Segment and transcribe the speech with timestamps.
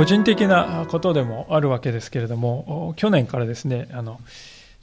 [0.00, 4.18] 個人的なことでもあるわけですけれども、去年からですね、あの、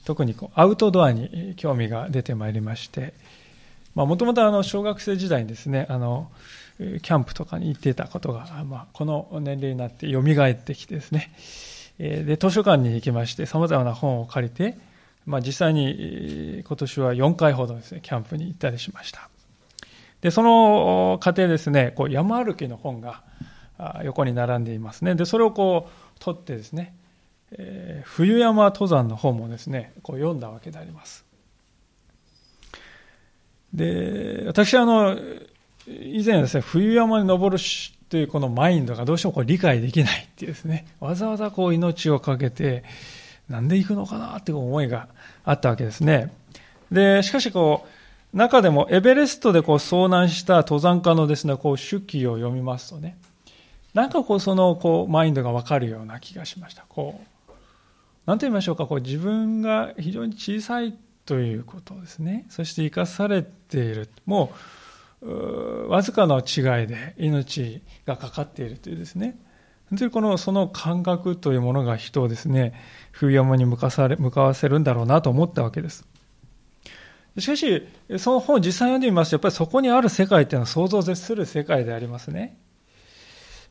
[0.04, 3.14] 特にアウトドアに興味が出てまいりまして、
[3.96, 6.30] もともと小学生時代にですね、あの、
[6.78, 11.32] キャンプとかに行っていたことが、まあ、この年齢になって蘇ってきてですね、
[11.98, 14.78] で、図書館に行きまして、様々な本を借りて、
[15.26, 19.28] まあ、実際に今年は4回ほどですね、キャンプに行ったりしました。
[20.20, 23.24] で、その過程ですね、こう山歩きの本が
[24.04, 25.14] 横に並んでいますね。
[25.14, 26.94] で、それをこう取ってですね、
[27.52, 31.24] えー、冬山登山の本もですね、こう読んだわけであります。
[33.72, 35.18] で、私はあの、
[35.86, 37.62] 以前ですね、冬山に登る
[38.08, 42.84] というこのマインドがどうしてもこう理解できないっていうですね、わざわざこう命を懸けて、
[43.48, 45.08] なんで行くのかなっていう思いが
[45.44, 46.32] あったわけですね。
[46.90, 47.86] で、しかしこ
[48.34, 53.16] う、中でもエベレストでこう遭難した登山家のですね、こう手記を読みますとね、
[53.98, 56.84] なんかこうそのこうマインドがわかるような気がしました。
[56.88, 57.50] こう、
[58.26, 60.96] なんと言いましょうか、こう自分が非常に小さい
[61.26, 62.46] ということですね。
[62.48, 64.08] そして生かされている。
[64.24, 64.52] も
[65.20, 69.36] う、わずかの違いで命がかかっているというですね。
[69.90, 72.74] 本当にこの、その感覚というものが人をですね、
[73.10, 76.06] 冬山に向かされ向かわせるんだろうなと思ったわけです。
[77.36, 77.86] しかし、
[78.18, 82.56] その本を実際読んでみますと、やっぱりそこにある世界っていうのは想像を絶する世界でありますね。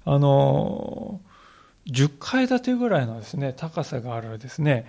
[0.09, 1.19] あの、
[1.88, 4.86] 10階建てぐらいのですね、高さがあるですね、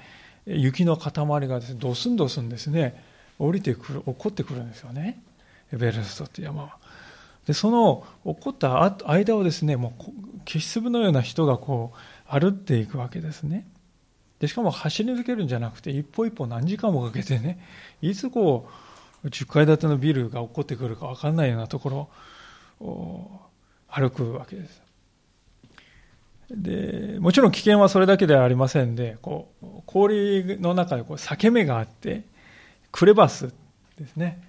[0.47, 1.13] 雪の塊
[1.49, 3.03] がですね、ドスンドスンですね、
[3.41, 5.21] 降りてくる、起こってくるんですよね。
[5.73, 6.77] エベレストって山は。
[7.49, 10.05] で、その起こった間をですね、もう
[10.47, 13.67] 消し粒のような人がこう歩っていくわけですね。
[14.39, 17.59] で、しかも走り抜けるんじゃなくて、一歩一歩何時間もかけてね、
[18.03, 18.69] いつこ
[19.25, 23.41] う、10階建てのビルが起こってくるか分かんないようなところを
[23.89, 24.88] 歩くわけです。
[26.51, 32.25] で、もちろん危険はそれだけではありませんで、こう、氷の中でこう裂け目があって、
[32.91, 33.53] クレバス
[33.99, 34.43] ですね、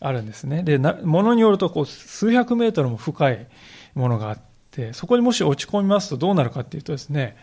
[0.00, 0.62] あるんですね。
[0.62, 3.46] で、ものによるとこう数百メートルも深い
[3.94, 4.38] ものがあっ
[4.70, 7.36] て、そこにもし落ち込みますとどうなるかっていうとですね、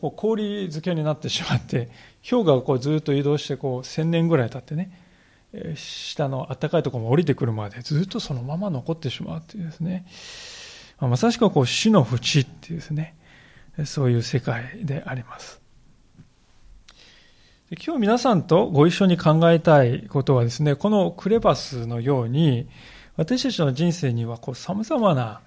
[0.00, 1.88] こう氷漬けになってしまって、
[2.28, 5.00] 氷河がこうずっと移動してこう1000年ぐらい経ってね、
[5.76, 10.04] 下の暖かいところも降りてくるまでずっとそのまま残ってしまうっていうですね、
[11.00, 13.14] まさしくこう死の淵っていうですね、
[13.84, 15.60] そういう世界であります。
[17.84, 22.68] 今日皆さんとご一緒に考えたいことはですね、このクレバスのように、
[23.16, 25.40] 私たちの人生にはこう様々な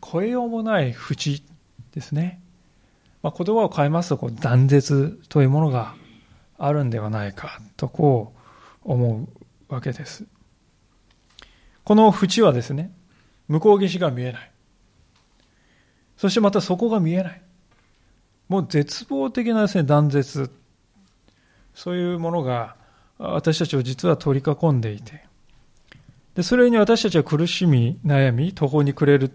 [0.00, 1.44] 超えようもない淵
[1.92, 2.40] ですね。
[3.22, 5.94] まあ、言葉を変えますとこう断絶というものが
[6.58, 8.32] あるんではないかとこ
[8.84, 9.28] う思
[9.68, 10.24] うわけです。
[11.84, 12.92] この淵はですね、
[13.48, 14.50] 向こう岸が見えない。
[16.16, 17.42] そしてまたそこが見えない。
[18.50, 20.50] もう絶望的なですね、断絶。
[21.72, 22.74] そういうものが
[23.16, 25.22] 私たちを実は取り囲んでいて、
[26.34, 29.30] でそれに私たちは苦しみ、悩み、途方に暮れる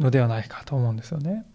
[0.00, 1.46] のではないかと思うんですよね。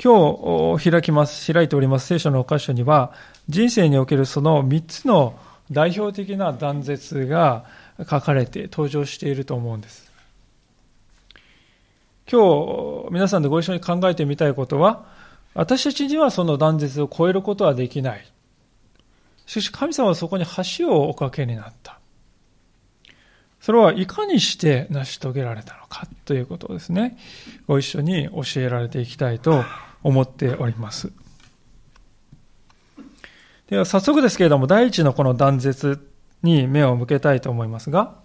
[0.00, 3.12] 今日開きます、開いております聖書の箇所には、
[3.48, 5.36] 人生におけるその3つの
[5.72, 7.64] 代表的な断絶が
[8.08, 10.07] 書かれて登場していると思うんです。
[12.30, 15.06] 今日皆さんでご一緒に考えてみたいことは、
[15.54, 18.30] 私たちにはその断絶を超えることはできない。
[19.46, 20.44] しかし神様はそこに
[20.78, 21.98] 橋をおかけになった。
[23.60, 27.16] それはいかにして成し遂げられたのかということをですね、
[27.66, 29.64] ご一緒に教えられていきたいと
[30.02, 31.10] 思っております。
[33.68, 36.10] では早速ですけれども、第一のこの断絶
[36.42, 38.16] に目を向けたいと思いますが、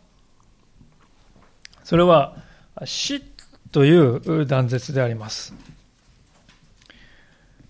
[1.84, 2.36] それは
[2.86, 3.22] 死
[3.74, 5.54] という断絶であります。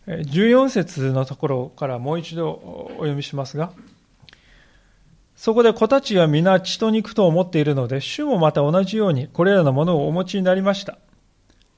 [0.06, 3.72] 14節のところからもう一度お読みしますが、
[5.36, 10.98] そこで子たちは皆血と肉と思っているので、主もまた同じようにこれらのものをお持ちになりました。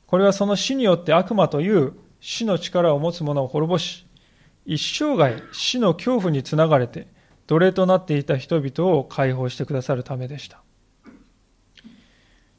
[0.07, 4.07] これはその死によって悪魔という死の力を持つ者を滅ぼし、
[4.66, 7.07] 一生涯死の恐怖につながれて
[7.45, 10.64] 奴隷となっていた人々を解放してくださるためでした。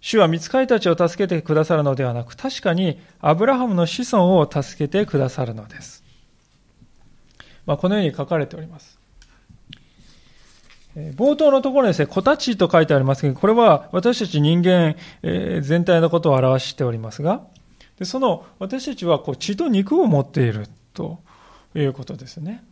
[0.07, 6.05] 主は見つかりたちを助けてくださるのではなく、確かにアブラハムの子孫を助けてくださるのです。
[7.67, 9.01] まあ、このように書かれております。
[10.95, 14.95] 冒頭のところにですね、子たちと書いてありますけど、これは私たち人間
[15.61, 17.41] 全体のことを表しておりますが、
[17.99, 21.19] でその私たちはこう血と肉を持っていると
[21.75, 22.63] いうことですね。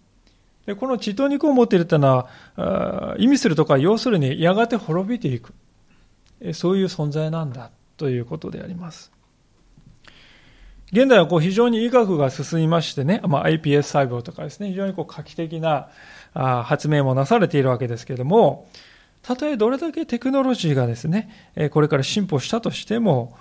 [0.67, 5.53] でこの血と肉を持っているというのは、意味するとか、要するにやがて滅びていく。
[6.53, 9.13] そういう存在なんだということであります。
[10.93, 15.89] 現代はこう非常に医学が進みましてね、まあ、iPS 細胞とかですね、非常にこう画期的な
[16.35, 18.69] 発明もなされているわけですけれども、
[19.23, 23.37] たとえどれだけテクノロジーがですね、これから進歩したとしても、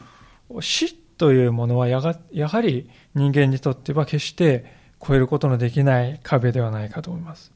[0.61, 4.65] 死というものはやがやはり人間にとっては決して
[5.05, 7.51] 超えることのできない壁ではないかと思います。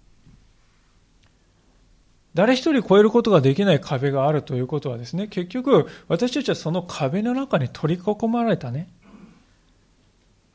[2.38, 8.90] 誰一人超えることができない壁があるということはですね、結局私たちはその壁の中に取り囲まれたね、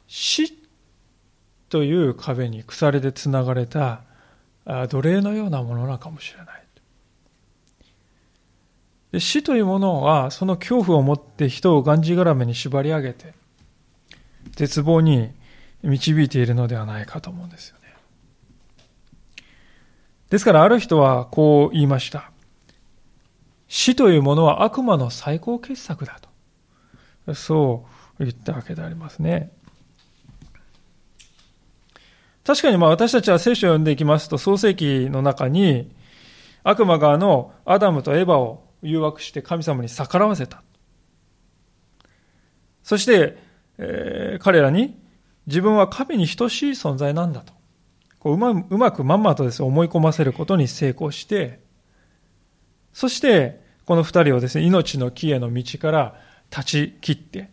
[0.06, 0.56] 死
[1.70, 4.02] という壁に鎖でつながれた
[4.64, 6.62] 奴隷のようなものなのかもしれない。
[9.10, 13.34] で死というものはその恐怖を持って人をがんじがらめに縛り上げて
[14.52, 15.32] 絶望に
[15.82, 17.81] 導いているのではないかと思うんですよ。
[20.32, 22.30] ですからある人はこう言いました。
[23.68, 26.20] 死というものは悪魔の最高傑作だ
[27.26, 27.34] と。
[27.34, 27.84] そ
[28.16, 29.52] う言ったわけでありますね。
[32.46, 35.92] 確かにまあ私たちは聖書を読んでいきますと創世記の中に
[36.64, 40.62] 悪魔側のアダムとエバを誘惑して神様に逆らわせた。
[42.82, 43.36] そして、
[43.76, 44.98] えー、彼らに
[45.46, 47.52] 自分は神に等しい存在なんだと。
[48.22, 51.58] こううまうまくまんまとです、ね思い込ませることに成功して、
[52.92, 56.14] そして、この二人をですね、命の木への道から
[56.48, 57.50] 断ち切って、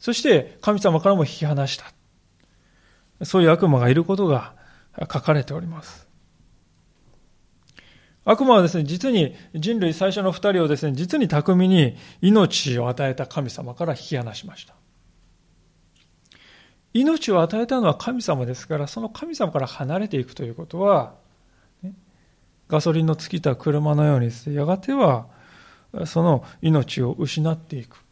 [0.00, 3.24] そして神様からも引き離した。
[3.24, 4.54] そういう悪魔がいることが
[4.98, 6.08] 書かれております。
[8.24, 14.74] 悪魔はですね、実に人類最初の二人をですね、実に巧みに命を与えた神様から引き離しました。
[16.92, 21.14] 命を与えたのは神様ですから、その神様から離れていくということは、
[22.68, 25.26] ガソリンの尽きた車のようにですね、やがては
[26.06, 28.04] その命を失っていく。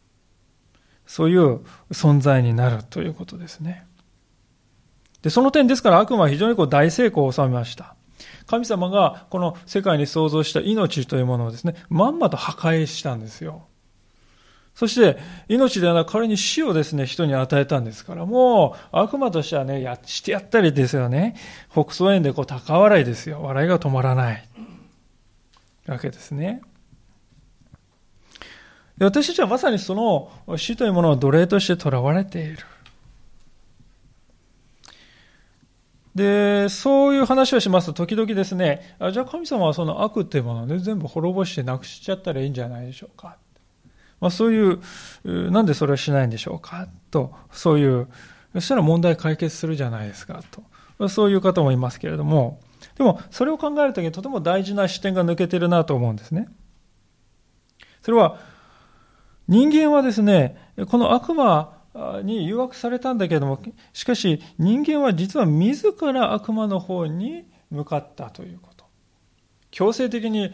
[1.05, 3.85] そういう存在になるということですね。
[5.21, 7.95] で、その点ですから悪魔は非常にこう大成功を収めました。
[8.45, 13.66] 神様がこの世界に創造した命というものをですね、まんまと破壊したんですよ。
[14.77, 21.35] そして、命ではなく彼に死をですね、人に与えたんですから、もう悪魔としてはね、やしてやったりですよね。
[21.71, 23.41] 北総園でこう高笑いですよ。
[23.41, 24.47] 笑いが止まらない。
[25.87, 26.61] わけですね。
[28.99, 32.59] 私たちはまさにその死というものを奴隷として囚われている。
[36.13, 43.37] で、そういう話をしますと、時々ですね、あじゃあ神様はその悪っていうものをね、全部滅ぼしてなくしちゃったらいいんじゃないでしょうか。
[44.19, 44.73] まあ、そうい
[45.23, 46.87] う、なんでそれをしないんでしょうか？
[47.11, 48.07] と、そういう、
[48.53, 50.41] そしたら問題解決するじゃないですか？
[50.97, 51.09] と。
[51.09, 52.59] そういう方もいますけれども、
[52.97, 56.47] でも、それを考えるときにとても大事な視点が抜けてるなと思うんですね。
[58.01, 58.39] それは、
[59.47, 60.57] 人間はですね、
[60.89, 61.77] この悪魔
[62.23, 63.61] に誘惑されたんだけれども、
[63.93, 68.85] しかし人間は実は自ら悪魔の方に向かったということ。
[69.69, 70.51] 強制的に、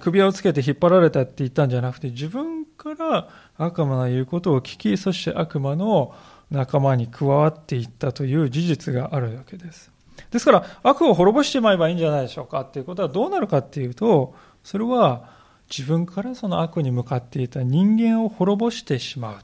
[0.00, 6.14] 首輪をつけて引っ張られたって言ったんじゃなくて、自分から悪魔の言うことを聞き、そして悪魔の
[6.50, 9.90] 仲間に加わっていったという事実があるわけです。
[10.30, 14.34] ですから、悪を滅ぼしてまえばいいんじゃないでしょうかっていうことはどうなるかっていうと、
[14.64, 15.28] それは
[15.70, 19.38] 自分からその悪に向かっていた人間を滅ぼしてしまう。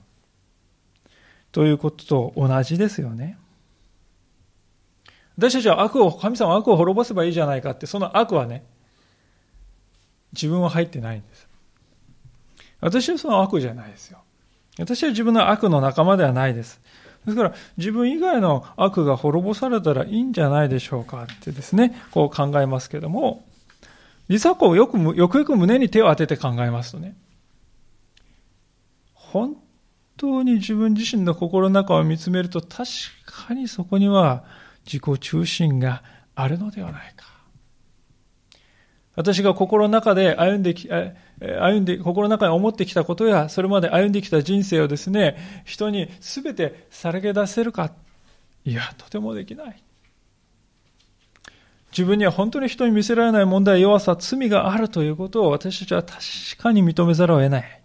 [1.53, 3.39] ということと同じですよね。
[5.37, 8.65] 私たちは悪を、神様は悪を滅ぼせばいいじゃないかって、その悪はね、
[10.33, 11.36] 自分は入ってないんです。
[12.81, 14.19] 私はその悪じゃないですよ。
[14.79, 16.81] 私は自分の悪の仲間ではないです。
[17.25, 23.45] ですから、自分以外の悪が滅ぼされたらいいんじゃないでしょうかってですね、こう考えますけども、
[24.29, 27.17] 実はこうよく、よくよく胸に手を当てて考えますとね、
[29.15, 29.57] 本
[30.17, 32.85] 当に自分自身の心の中を見つめると確
[33.25, 34.45] かにそこには
[34.85, 36.03] 自己中心が
[36.35, 37.27] あるのではないか。
[39.17, 40.89] 私が心の中で歩んでき、
[41.41, 47.93] 歩んで、心の中に思ってきたことや、それまで歩んできた人生をですね、人に全てさらけ出せるか。
[48.65, 49.83] いや、とてもできない。
[51.93, 56.19] 自分には本当に人に見せられない問題、弱さ、罪があるということを私たちは確
[56.59, 57.83] かに認めざるを得ない。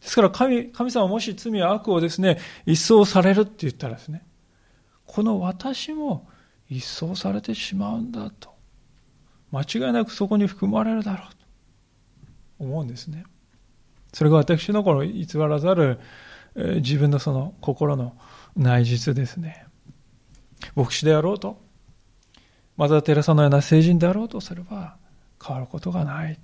[0.00, 4.24] ですから神、神様もし罪や悪をですね、一掃されるって言ったらですね、
[5.04, 6.28] この私も
[6.68, 8.55] 一掃されてしまうんだと。
[9.56, 11.36] 間違いなくそこに含まれるだろうと
[12.58, 13.24] 思うんですね。
[14.12, 15.98] それが私のこの偽らざる、
[16.56, 18.16] 自分のその心の
[18.56, 19.66] 内実ですね。
[20.74, 21.60] 牧師であろうと、
[22.76, 24.96] マザー・テレサのような聖人であろうとすれば
[25.42, 26.38] 変わることがない。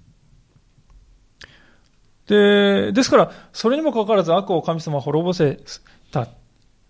[2.26, 5.60] で、ですから、それにもかかわらず悪を神様は滅ぼせ
[6.10, 6.28] た。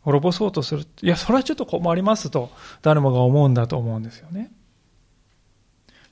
[0.03, 0.85] 滅ぼそうとする。
[1.01, 2.51] いや、それはちょっと困りますと、
[2.83, 4.53] 誰もが思うんだと思うんですよね。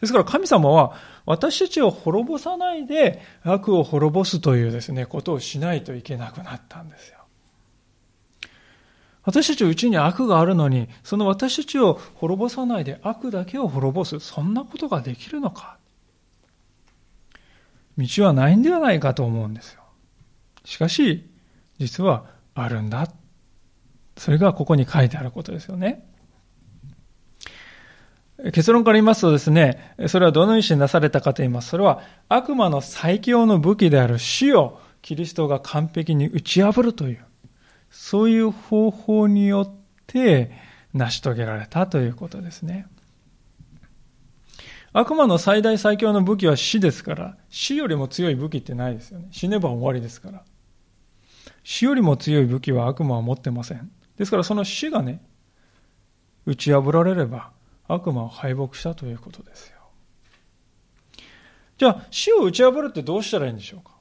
[0.00, 0.94] ですから神様は
[1.26, 7.18] 私たちを滅ぼさないで悪を滅ぼすというですね、ことをしないといけなくなったんですよ。
[9.22, 15.76] 私たちのうちに悪があるのに、その私たちを滅ぼさないで悪だけを滅ぼす、そんなことができるのか。
[17.98, 19.82] 道はないんではないかと思うんですよ。
[20.64, 21.28] しかし、
[21.78, 23.08] 実はあるんだ。
[24.16, 26.06] それがここに書いてあることですよね。
[28.52, 31.70] 結論から言いますとですね、それはどのようになされたかと言います。
[31.70, 37.24] それは悪魔の最強の武器である死をキリストが完璧に打ち破るという、
[37.90, 39.74] そういう方法によっ
[40.06, 40.52] て
[40.94, 42.86] 成し遂げられたということですね。
[44.92, 49.28] 悪魔の最大最強の武器は死ですから、死よりも強い武器ってないですよね。
[49.30, 50.42] 死ねば終わりですから。
[51.62, 53.90] 死よりも強い武器は悪魔は持ってません。
[54.16, 55.22] ですからその死がね、
[56.44, 57.52] 打ち破られれば、
[57.92, 59.76] 悪魔を敗北したということですよ。
[61.78, 63.92] じゃあ、死を打ち破るってどうしたらいいんでしょうか？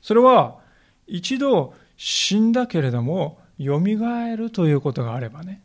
[0.00, 0.58] それは、
[1.06, 5.62] 一度死んだけれども、蘇るということがあればね、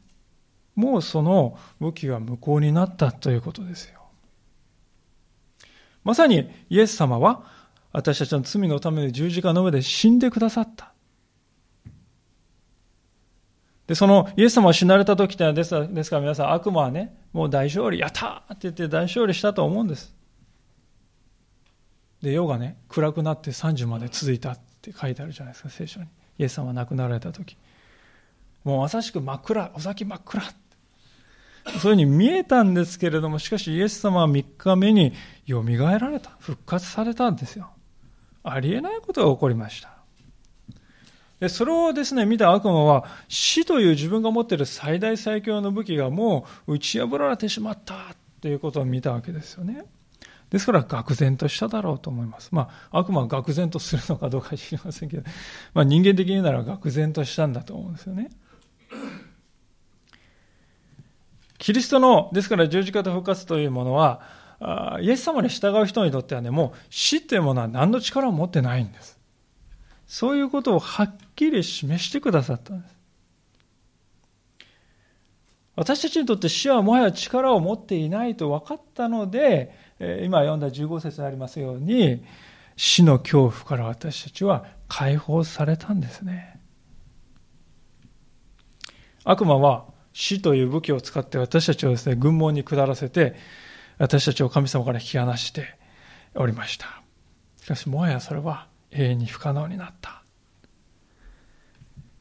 [0.75, 4.01] もうその武器は無効になったということですよ。
[6.03, 7.43] まさにイエス様は
[7.93, 10.91] 私たちの罪のために十字架の上で死んでくださった。
[13.87, 15.69] で、そのイエス様が死なれた時ってのはです
[16.09, 20.15] から皆さん悪魔はね、もう大勝利、やったって言って大勝利したと思うんです。
[22.21, 26.07] で、夜がね、暗くなって3時まで続いたって書いてあるじゃないですか、聖書に。
[26.39, 27.57] イエス様が亡くなられた時。
[28.63, 30.41] もうまさしく真っ暗、お先真っ暗。
[30.41, 35.13] そういうふうに見えたんですけれども、しかしイエス様は3日目に
[35.45, 36.31] よみがえられた。
[36.39, 37.69] 復活されたんですよ。
[38.43, 39.94] ありえないことが起こりました。
[41.39, 49.85] でそれをですね、見た悪魔は、死という自分が持っている最大最強の武器がもう打ち破られてしまったということを見たわけですよね。
[50.49, 52.49] ですから、愕然としただろうと思います。
[52.53, 55.23] まあ、悪魔は愕然とするのかどうか知りませんけど、
[55.73, 58.29] まあ、人間的に言うなら愕然としたんだと思うんですよね。
[61.57, 64.21] キリストの、ですから十字架と復活というものは、
[65.01, 69.14] イエス様に従う人にとってはね、もう死というものは何の力を持ってないんです。
[70.07, 72.95] そういうことをはっきり示してくださったんです。
[75.75, 79.75] 私たちにとって死はもはや力を持っていないと分かったので、
[80.23, 82.23] 今読んだ15節にありますように、
[82.77, 86.59] 死の恐怖から私たちは解放されたんですね。
[89.23, 93.35] 悪魔は死という武器を使って私たちをですね、軍門に下らせて、
[93.97, 95.77] 私たちを神様から引き離して
[96.35, 97.01] おりました。
[97.61, 100.23] しかしもはやそれは永遠に不可能になった。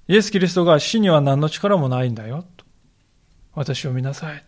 [0.07, 2.45] イエス・キリストが死には何の力もないんだよ。
[3.55, 4.45] 私を見なさい。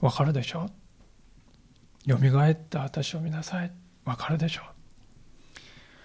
[0.00, 0.70] わかるでしょ
[2.06, 3.70] 蘇った私を見なさい。
[4.04, 4.62] わかるでしょ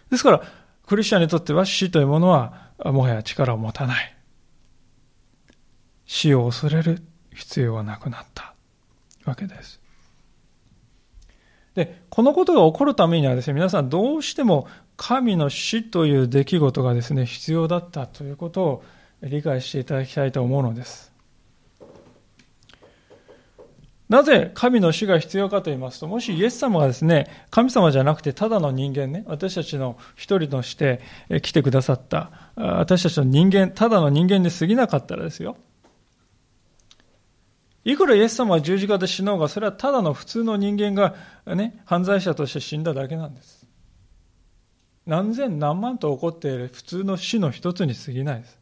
[0.10, 0.42] ですから、
[0.86, 4.18] クリスチャンにとっては死というものはもはや力を持たない。
[6.06, 7.02] 死を恐れる
[7.34, 8.54] 必要はなくなった
[9.24, 9.81] わけです。
[11.76, 18.84] で、このことが起こるためにはですね、皆さんどうしても神の死という出来事がですね、必要だったということを
[19.24, 21.12] 理解していただきたいと思うのです。
[24.10, 31.00] なぜ神の死が必要かと言いますと、もしイエス様がですね、神様じゃなくてただの人間ね、私たちの一人として
[31.42, 35.56] 来てくださった、私たちの人間、ただの人間に過ぎなかったらですよ。
[37.84, 41.16] いくらイエス様は十字架で死のうが、それはただの普通の人間が
[41.56, 43.68] ね、犯罪者として死んだだけなんです。
[45.06, 48.60] 何千何万と起こっている普通の死の一つに過ぎないです。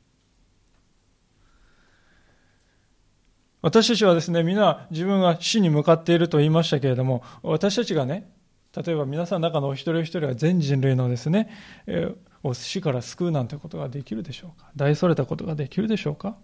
[3.61, 8.31] 私たちはですね、皆自分が死に向かっていると言いましたけれども、私たちがね、
[8.75, 11.49] 例えば皆さんの中のお一人お一人が全人類のですね、
[11.87, 16.37] えー、死から救うなんてことができるでしょうか大それたことができるでしょうか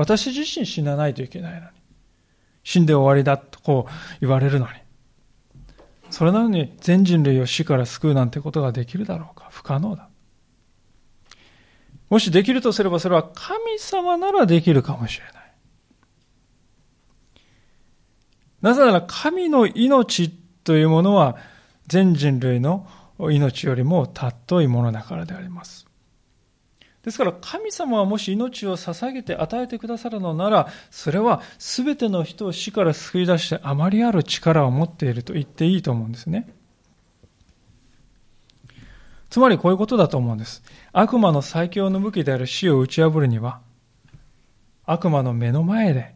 [0.00, 1.66] 私自身死なないといけないのに。
[2.64, 3.92] 死んで終わりだとこう
[4.22, 4.72] 言われるのに。
[6.08, 10.08] それなのに全人類を死から救うなんてことができるだろうか不可能だ。
[12.08, 15.34] もしできるとすればそれは神様ならできるかもしれない。
[18.62, 20.30] なぜなら神の命
[20.64, 21.36] というものは
[21.88, 22.86] 全人類の
[23.18, 25.89] 命よりも尊いものだからであります。
[27.04, 36.52] ですから神様はもし命を捧げて与えてくださるのなら、それは全ての人を死から救い出してあまりある力を持っていると言っていいと思うんですね。
[39.30, 40.62] つまりこういうことだと思うんです。
[40.92, 43.60] 悪魔の最強の武器である死を打ち破るには、
[44.84, 46.14] 悪魔の目の前で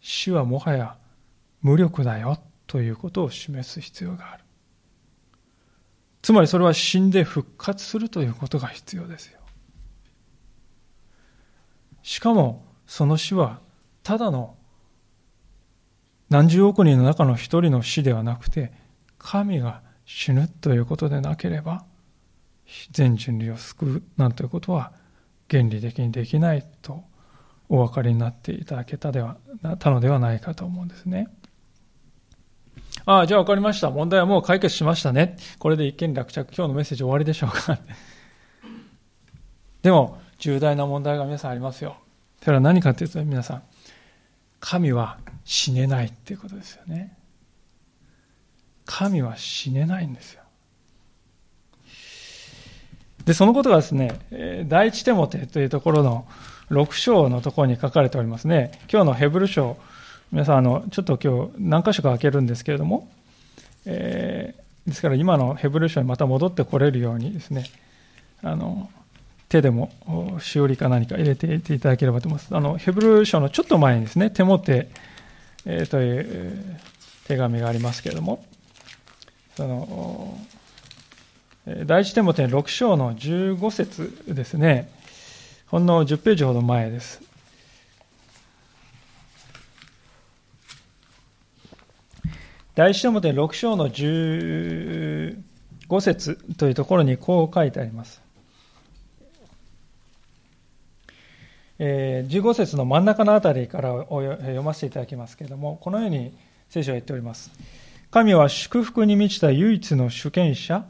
[0.00, 0.96] 死はもはや
[1.62, 4.44] 無力だよということを示す必要がある。
[6.22, 9.40] つまりそれは死んで復活するということが必要ですよ。
[12.08, 13.60] しかもその死は
[14.02, 14.56] ただの
[16.30, 18.72] 何十億人の中の一人の死ではなくて
[19.18, 21.84] 神が死ぬということでなければ
[22.92, 24.92] 全人類を救うなんていうことは
[25.50, 27.04] 原理的にできないと
[27.68, 29.36] お分かりになっていただけたでは
[29.78, 31.28] たのではないかと思うんですね。
[33.04, 33.90] ああ、じゃあ分かりました。
[33.90, 35.36] 問題はもう解決しましたね。
[35.58, 36.54] これで一件落着。
[36.54, 37.78] 今日のメッセージ終わりでしょうか。
[39.82, 41.96] でも、重大な問題が皆さんありますよ。
[42.42, 43.62] それは何かというと、皆さん、
[44.60, 47.16] 神は死ねないっていうことですよね。
[48.84, 50.42] 神は死ねないんですよ。
[53.24, 56.26] で、そのことがですね、第一手モテというところの
[56.70, 58.72] 6章のところに書かれておりますね。
[58.90, 59.76] 今日のヘブル書、
[60.32, 63.08] 皆さん、あの、ちょっと今日何箇所か開けるんですけれども、
[63.84, 67.64] えー、ですから今のヘブル書にまた戻ってこれるようにですね、
[68.42, 68.88] あの、
[69.48, 69.90] 手でも
[70.40, 72.54] しおりか何か入れていていただければと思います。
[72.54, 74.88] あの、ヘブル書のちょっと前にですね、手モテ、
[75.64, 76.76] えー、という、
[77.26, 78.44] 手紙がありますけれども、
[79.56, 80.38] その、
[81.86, 84.90] 第一手モテ6章の15節ですね。
[85.66, 87.20] ほんの10ページほど前です。
[92.74, 95.36] 第一手モテ6章の15
[96.00, 98.27] 節というところにこう書いてあります。
[101.78, 106.36] え15節の真ん中のあたりから読ませていただきますけれども、このように
[106.68, 107.50] 聖書は言っております。
[108.10, 110.84] 神は祝福に満ちた唯一の主権者、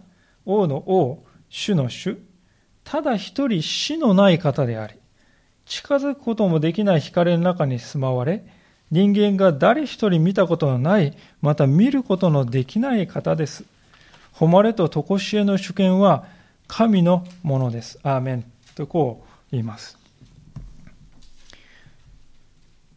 [0.46, 2.18] 王の王、主の主、
[2.84, 4.94] ただ一人死のない方であり、
[5.66, 8.44] 近づくこともできない光の中に住まわれ、
[8.90, 13.64] 人間が誰一人見たことのない、また見ることのできない方です。
[14.32, 16.24] 誉れと常しえの主権は
[16.68, 17.98] 神のものです。
[18.02, 18.44] アーメン。
[18.74, 19.97] とこう言います。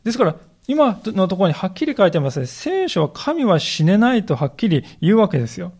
[0.03, 0.35] ですから、
[0.67, 2.45] 今のところにはっきり書いてますね。
[2.45, 5.73] 聖書は神は死ねないとはっきり言うわけですよ。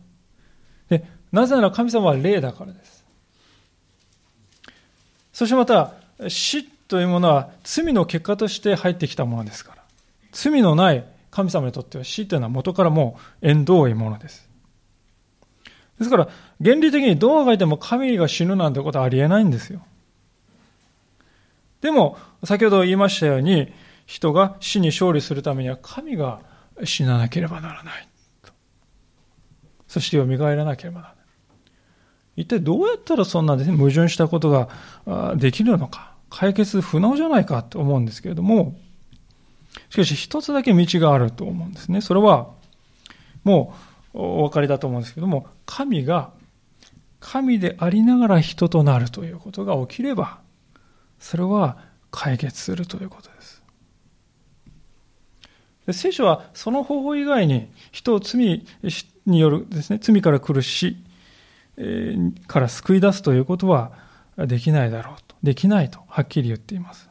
[0.88, 3.04] でなぜなら神様は霊だからです。
[5.32, 5.94] そしてまた、
[6.28, 9.82] 死というものは罪の結果として入ってきたものですから。
[10.32, 14.48] 罪のない神様にとっては死というのは元からもう縁遠いものです。
[15.98, 16.28] ですから、
[16.62, 19.80] 原理的にどうあがいても神が死ぬなんてことはありえないんですよ。
[21.80, 23.72] でも、先ほど言いましたように、
[24.06, 26.40] 人が死に勝利するためには神が
[26.84, 28.08] 死ななければならない。
[29.86, 31.24] そして蘇らなければならない。
[32.36, 38.76] 一体どうやったらそんな、ね、矛盾したことができるのか、解決不能じゃないかと思うんですけれども、
[39.90, 42.00] しかし一つだけ道があると思うんですね。
[42.00, 42.48] それは、
[43.44, 43.74] も
[44.14, 46.32] うお分かりだと思うんですけども、神が
[47.22, 50.40] 神でありながら人となるということが起きれば、
[51.18, 51.78] それは
[52.10, 53.31] 解決するということです。
[55.90, 58.64] 聖書はその方法以外に人を罪
[59.26, 60.96] によるですね、罪から来る死
[62.46, 63.92] から救い出すということは
[64.36, 67.08] できないだろうと、できないとはっきり言っています。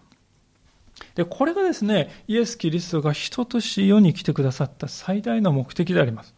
[1.16, 6.34] で、これがですね、イエス・キリストが人として世に来てくださった最大の目的であります。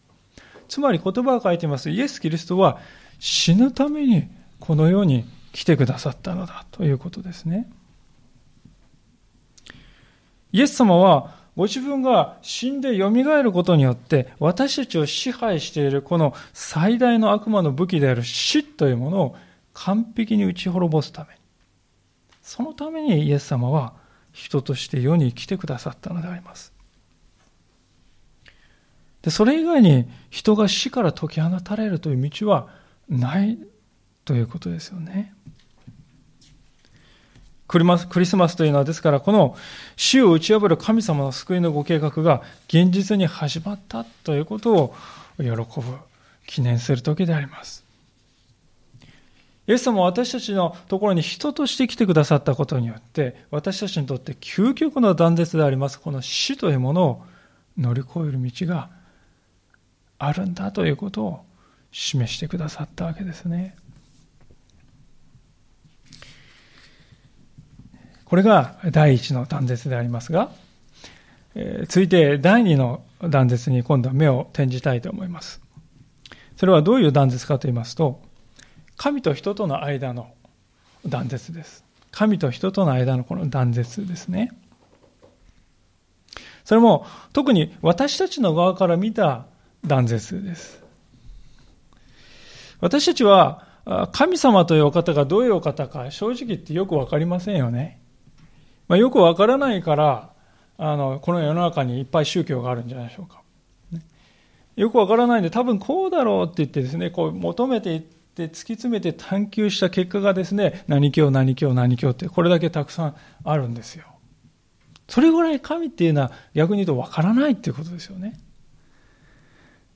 [0.68, 2.80] つまり言葉が書いています、イエス・キリストは
[3.20, 4.28] 死ぬために
[4.60, 7.70] この世に来てくださったのだということですね。
[10.52, 19.36] イエス様はご自分が死んで蘇ることによって私たちを支配しているこの最大の悪魔の武器である死というものを
[19.74, 21.40] 完璧に打ち滅ぼすために
[22.42, 23.94] そのためにイエス様は
[24.32, 26.74] 人として世に来てくださったのであります。
[29.22, 32.68] でそれ以外に人が死から解き放たれるという道は
[33.08, 33.58] ない
[34.26, 35.34] ということですよね。
[37.68, 37.80] ク
[38.20, 39.56] リスマスというのはですからこの
[39.96, 44.96] 死を打ち破る神様の救いのご計画が現実に始まったということを
[45.38, 45.58] 喜ぶ
[46.46, 47.84] 記念する時であります。
[49.66, 57.26] イエス様は私たちのところに人として来てくださったことによって、私たちにとって究極の断絶であります、この死というものを
[57.78, 58.90] 乗り越える道が
[60.20, 61.46] あるんだということを
[61.92, 63.78] 示してくださったわけですね。
[68.34, 70.50] これが第一の断絶でありますが、
[71.54, 75.62] え続いて第二の断絶に今度は目を転じたいと思います。
[76.58, 78.24] それはどういう断絶かと言いますと、
[78.98, 80.34] 神と人との間の
[81.06, 81.86] 断絶です。
[82.10, 84.52] 神と人との間のこの断絶ですね。
[86.66, 89.46] それも特に私たちの側から見た
[89.86, 90.82] 断絶です。
[92.82, 93.68] 私たちは
[94.12, 98.00] 神様というお方がどういうお方か正直言ってよくわかりませんよね。
[98.94, 100.30] まあ、よくわからないから
[100.78, 103.42] あのこの世の中にいっぱい宗教があるんじゃないでしょうか。
[104.76, 114.06] よくわからないんで多分こうだろうって言ってですねこう求めていって突き詰めて探求した結果がですね、何教、何教、何教って、これだけたくさんあるんですよ。
[115.08, 118.40] それぐらい神っていうのは逆に言うとわからないっていうことですよね。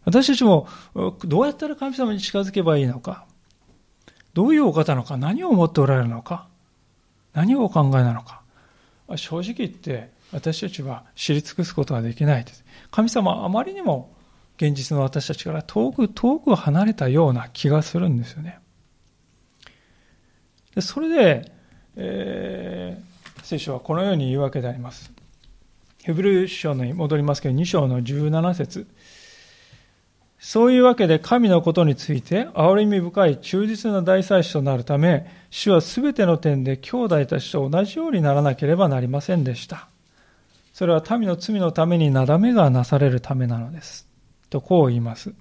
[0.05, 0.67] 私たちも
[1.23, 3.25] どうやったら神様に近づけばいいのか、
[4.33, 6.47] どういうお方なのか、何を思っておられるのか、
[7.33, 8.41] 何をお考えなのか、
[9.15, 12.63] 正直言って私たちは知り尽くすことはできないです。
[12.91, 14.13] 神様はあまりにも
[14.57, 18.59] 現実の私たちから遠く遠く離れたような気がするんですよね。
[20.75, 21.51] でそれで、
[21.95, 25.11] えー、聖書はこのように言うわけであります。
[26.03, 28.87] ヘブル書に戻りますけど、2章の17節
[30.39, 39.87] そういうわけで神のことについて憐れみ深い忠実な大祭司となるため、主はすべての点で兄弟たちと同じようにならなければなりませんでした。
[40.73, 44.07] それは民の罪のためになだめがなされるためなのです。
[44.49, 45.33] とこう言います。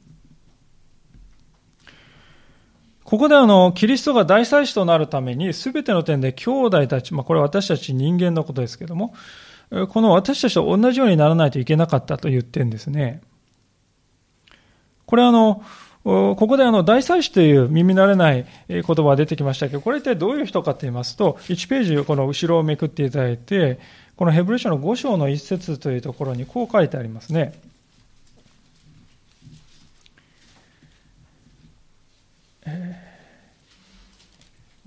[3.05, 9.15] ここであの、キリストが大祭司となるために、すべての点で兄弟たち、まあこれは私たち人間のことですけども、
[9.91, 13.21] この私たちと同じようにならないといけなかったと言ってんですね。
[15.07, 15.63] これあの、
[16.05, 23.81] ここであの、大祭司という耳慣れない言葉が出てきましたけど、これ一体どういう人かと言いますと、1ページこの後ろをめくっていただいて、
[24.17, 27.55] このヘブル書の5章の一節というところにこう書いてありますね。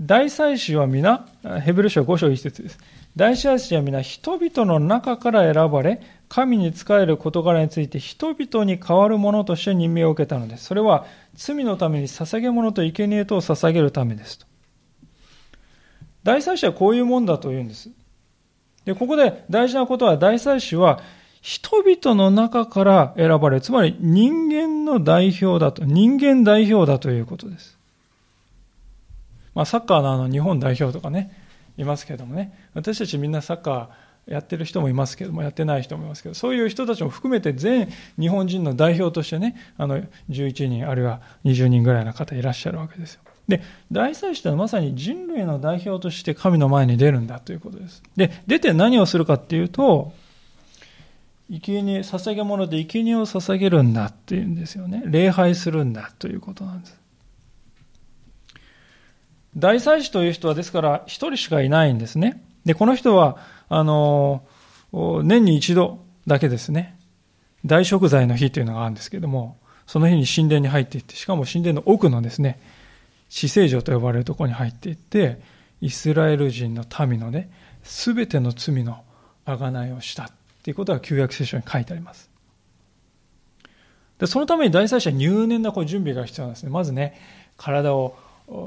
[0.02, 1.28] 大祭司は皆、
[1.62, 2.80] ヘブル書5章1節です。
[3.16, 10.66] 大祭司は皆人々の中から選ばれ、神に仕える事柄について人々に代わるものとして任命を受けたのです。
[10.66, 14.46] それは罪のために捧げ物と生贄とを捧げるためですと。
[16.24, 17.90] 大祭司はこういうもんだと言うんです。
[18.86, 21.02] で、ここで大事なことは大祭司は
[21.42, 27.78] 人々の中から選ばれ、つまり人間の代表だと、人間代表だということです。
[29.56, 31.32] まあ、サッカーのあの日本代表とかね、
[31.80, 37.90] いますけどもね、私たちみんなサッカーやってる人もいますけども、やってない人もいますけど、そういう人たちも含めて全
[38.20, 43.22] 日本人の代表としてね、あの11人あるいは20人ぐらいの方いらっしゃるわけですよ。
[43.48, 48.04] で、大祭司というのはまさに人類の代表として神の前に出るんだということです。
[48.16, 50.14] で、出て何をするかっていうと、
[51.50, 55.02] 生贄、捧げ物で生贄を捧げるんだっていうんですよね。
[55.08, 56.99] 礼拝するんだということなんです。
[59.60, 62.44] 大祭司という人はですから一人しかいないんですね。
[62.66, 64.44] で、この人は、あの、
[64.92, 66.98] 年に一度だけですね、
[67.66, 72.60] 大食材の日というのがあるんですけども、その日に神殿に入っていって、しかも神殿の奥のですね、
[73.30, 75.40] 死聖所と呼ばれるところに入っていって、
[75.82, 77.50] イスラエル人の民のね、
[77.84, 79.04] すべての罪の
[79.46, 80.28] 贖いをしたっ
[80.64, 82.30] ていうことが旧約聖書に書いてあります。
[84.20, 86.70] で、そのために大祭司は入念なこう準備が必要なんですね。
[86.70, 87.20] まずね、
[87.58, 88.18] 体を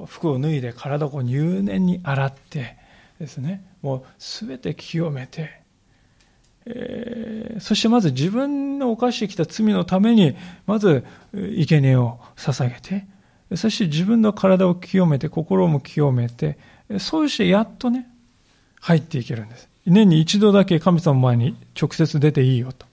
[0.07, 2.77] 服を脱いで体を入念に洗って
[3.18, 5.61] ですねもう全て清めて、
[6.66, 13.07] えー、そしてまず自分の犯してきた罪のためにまず生贄を捧げて
[13.57, 16.59] そして自分の体を清めて心も清めて
[16.99, 18.09] そうしてやっとね
[18.81, 19.68] 入っていけるんです。
[19.87, 22.87] 年に一度だけ神様の前に直接出ていいよと。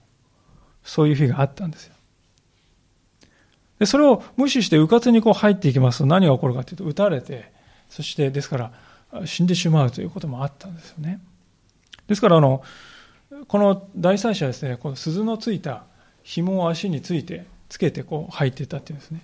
[0.84, 1.94] そういう日があったんですよ。
[3.80, 7.52] で、それを無視して迂闊にこう入っていきますと何が起こるかというと、撃たれて、
[7.90, 8.72] そしてですか
[9.12, 11.20] ら死んでしまうということもあったんですよね。
[12.08, 12.62] ですから、あの、
[13.48, 15.84] この大祭司はですね、この鈴のついた
[16.24, 19.22] 紐を足について、つけてこう入っていったっていうんですね。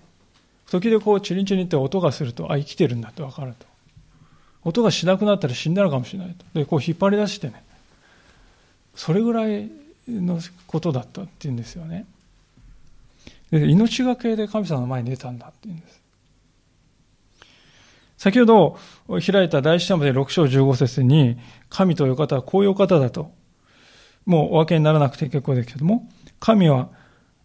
[0.69, 3.65] 時々こうチリンチリンって音がすると、あ、生きてるんだってわかると。
[4.63, 6.45] 音がしなくなったら死んだのかもしれないと。
[6.53, 7.63] で、こう引っ張り出してね、
[8.95, 9.69] それぐらい
[10.07, 12.05] のことだったっていうんですよね。
[13.59, 16.05] 命がけで神様の前に出たんだっていうんです。
[18.17, 18.77] 先ほど
[19.25, 21.37] 開いた第一章まで6章15節に、
[21.69, 23.31] 神という方はこういう方だと、
[24.25, 26.89] もうお分けにならなくて結構ですけども、神は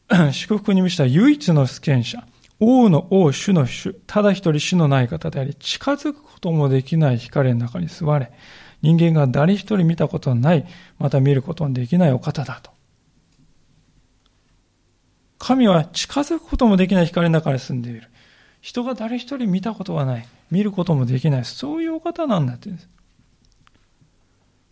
[0.33, 2.25] 祝福に満ちた唯一の主権者、
[2.61, 8.33] 王の王、主の主、ただ一人主のない方であり、近づくこともできない光の中に座れ、
[8.83, 10.67] 人間が誰一人見たことのない、
[10.99, 12.71] また見ることのできないお方だと。
[15.41, 18.09] 神は近づくこともできない光の中に住んでいる。
[18.61, 20.29] 人が誰一人見たことがない。
[20.51, 21.45] 見ることもできない。
[21.47, 22.89] そういうお方なんだって言うんです。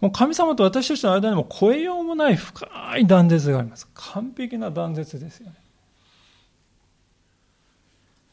[0.03, 3.89] もう神様と私たちの間にも超えようもない深い断絶があります。
[3.95, 5.55] 完璧な断絶ですよね。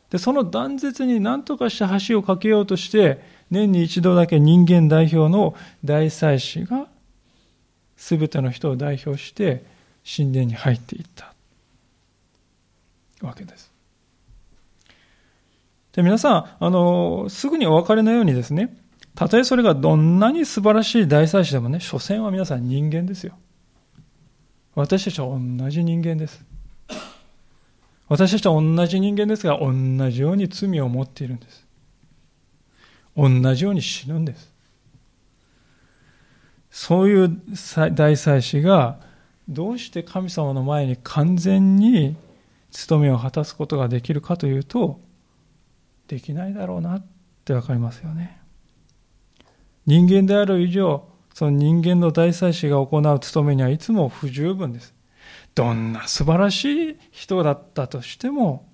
[0.10, 6.88] で、その断絶に何とかして橋を架けようとして、年に一度だけ人間代表の大祭司が、
[7.96, 9.64] すべての人を代表して
[10.06, 11.35] 神殿に入っていった
[13.22, 13.72] わけです。
[15.94, 18.76] で皆さんあの、すぐにお別れのようにですね、
[19.16, 23.34] たとえそれがどんなに素晴らしい大祭司でもね、所詮は皆さん人間ですよ。
[24.76, 26.44] 私たちは同じ人間です。
[28.10, 29.72] 私たちは同じ人間ですが、同
[30.12, 31.66] じように罪を持っているんです。
[33.16, 34.52] 同じように死ぬんです。
[36.70, 37.42] そういう
[37.94, 39.00] 大祭司が、
[39.48, 42.18] どうして神様の前に完全に
[42.76, 45.00] 務めを果たすことができるかというと、
[46.08, 47.06] できないだろうなっ
[47.46, 48.40] てわかりますよね。
[49.86, 54.94] 人間である以上、その人間の大祭司が行う務めにはいつも不十分です。
[55.54, 58.68] どんな素晴らしい人だったとしても、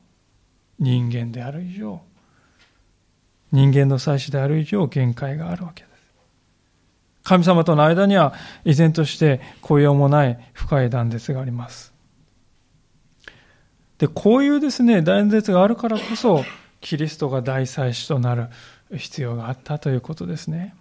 [0.79, 2.01] 人間である以上、
[3.51, 5.91] 人間の祭司である以上限界があるわけです。
[7.23, 8.33] 神様との間には
[8.65, 11.90] 依然として雇用もない深い断絶があります。
[14.01, 16.43] で、こういうですね、断絶があるからこそ、
[16.79, 18.47] キリストが大祭司となる
[18.97, 20.73] 必要があったということですね。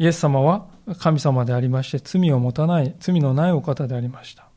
[0.00, 0.66] イエス様は
[0.98, 4.48] 神様でありまして罪を持たない、罪のないお方でありました。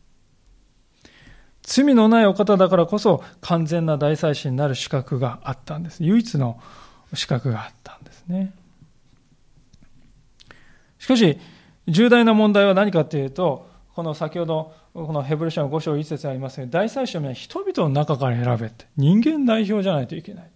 [1.62, 6.04] 罪のないお方だからこそ完全な大祭司になる資格があったんです。
[6.04, 6.60] 唯一の
[7.14, 8.56] 資格があったんですね。
[10.98, 11.40] しかし、
[11.88, 20.52] 重大な問題は何かというと、この先ほど、このヘブル書の5章1節ありますように、大祭司は人々の中から選べって、人間代表じゃないといけない。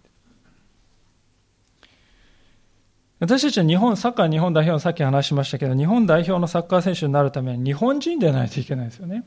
[3.18, 9.24] 私たちは日本、サッカー日本代表さっき話しましたけど、日本代表のサッカー選手になるために日本人でないといけないですよね。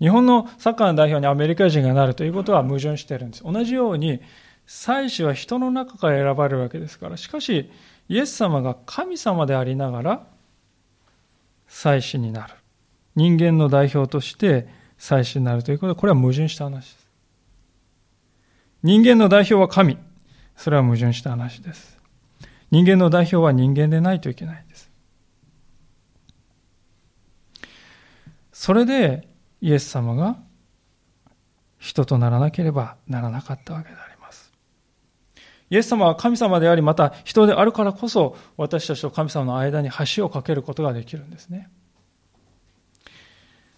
[0.00, 3.44] 日本のサッカーの代表にアメリカ人がなるということは矛盾してるんです。
[3.44, 4.20] 同じように、
[4.66, 7.70] 祭司は人の中から選ばれるわけですから、しかし、
[8.08, 10.26] イエス様が神様でありながら、
[11.74, 12.54] 祭司になる。
[13.16, 17.08] 人間の代表として祭司になるということで、これは矛盾した話です。
[18.84, 19.98] 人間の代表は神。
[20.56, 21.98] それは矛盾した話です。
[22.70, 24.88] 人間の代表は人間でないといけないんです。
[28.52, 29.26] それで
[29.60, 30.36] イエス様が
[31.80, 34.03] 人とならなければならなかったわけであります。
[35.70, 41.68] イエス様は神様であり、また人であるからこそ私たちと神様の間に橋を架けることができるんですね。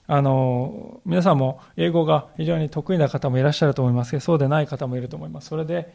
[0.08, 5.48] あの、皆さんも英語が非常に得意な方もいらっしゃると思いますけど、そうでない方もいると思います。
[5.48, 5.92] それで、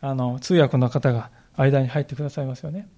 [0.00, 2.88] あの通訳の方が間に入ってくださいますよね。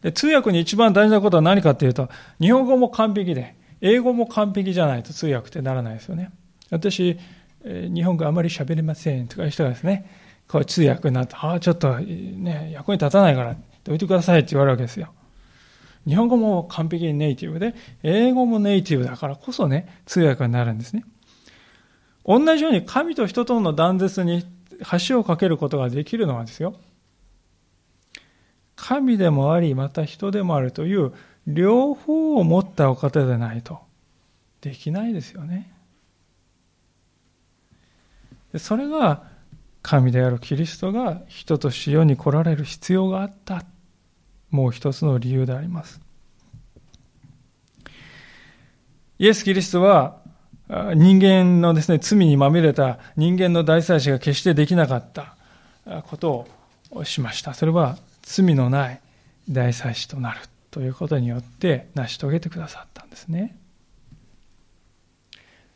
[0.00, 2.08] で通訳に一番大事なことは何かっていうと、
[2.40, 6.30] 日本語も完璧で、英語も完璧じゃないと通訳ってならないですよね。
[6.70, 7.18] 私、
[7.64, 10.08] 日本語あまり喋れませんとかいう人がですね、
[10.52, 15.08] こう通訳になって、ああ、ちょっとね、役に立たないからどいてくださいって言われるわけですよ。
[16.06, 21.04] 日本語も完璧にネイティブで、英語もネイティブだからこそね、通訳になるんですね。
[22.26, 24.44] 同じように神と人との断絶に
[25.08, 26.74] 橋を架けることができるのはですよ、
[28.76, 31.14] 神でもあり、また人でもあるという
[31.46, 33.80] 両方を持ったお方でないと
[34.60, 35.72] できないですよね。
[38.58, 39.31] それが
[39.82, 43.64] 神であるキリストが人とし世に来られる必要があった
[44.50, 46.00] もう一つの理由であります。
[49.18, 50.20] イエス・キリストは
[50.68, 55.36] 人間のですね、罪にまみれた人間の大祭司が決してできなかった
[56.08, 56.48] こと
[56.90, 57.54] をしました。
[57.54, 59.00] それは罪のない
[59.50, 60.40] 大祭司となる
[60.70, 63.56] ということによって成し遂げてくださったんですね。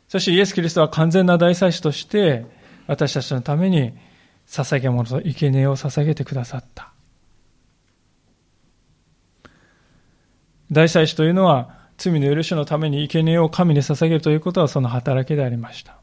[0.09, 2.47] そしてイエス・キリストは完全な大祭司として
[2.87, 3.93] 私たちのために
[4.47, 6.93] 捧げ物と生贄を捧げてくださった。
[10.71, 15.99] 大祭司というのは罪の許しのために生贄を神に捧げるということはその働きでありました。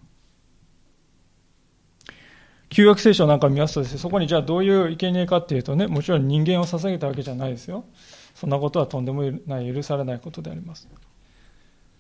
[2.70, 7.86] 旧約聖書なんか見ますとですね、そこにじゃあどういう生贄かっていうとね、もちろん人間を捧げたわけじゃないですよ。
[8.34, 10.88] そんなことはとんでもない許されないことであります。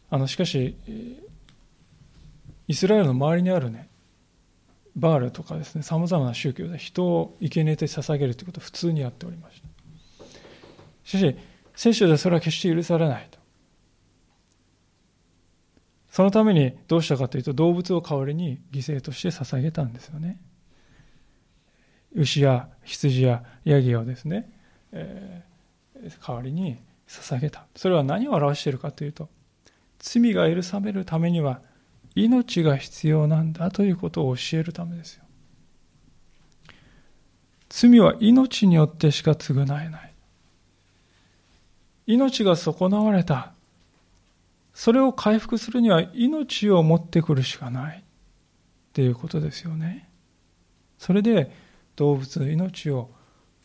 [0.10, 0.76] あの、しかし、
[2.68, 3.88] イスラエルの周りにあるね、
[4.96, 9.68] バールとかですね、様々な宗教で人を生贄と捧げるということを普通にやっておりました。
[11.04, 11.36] しかし、
[11.76, 13.40] 聖書ではそれは決して許されないと。
[16.12, 20.40] そのためにどうしたかというと動物を代わりに犠牲として捧げたんですよね。
[22.14, 24.52] 牛や羊やヤギをですね、
[24.92, 26.78] えー、代わりに
[27.08, 27.66] 捧げた。
[27.76, 29.28] それは何を表しているかというと、
[29.98, 31.62] 罪が許されるためには
[32.16, 35.24] 命が必要なんだということを教えるためですよ。
[37.70, 40.14] 罪は命によってしか償えない。
[42.06, 43.54] 命が損なわれた。
[44.74, 48.00] それを回復するには命を持ってくるしかない。
[48.00, 48.04] っ
[48.94, 50.08] ていうことですよね。
[51.00, 51.52] それで
[51.96, 53.10] 動物の命を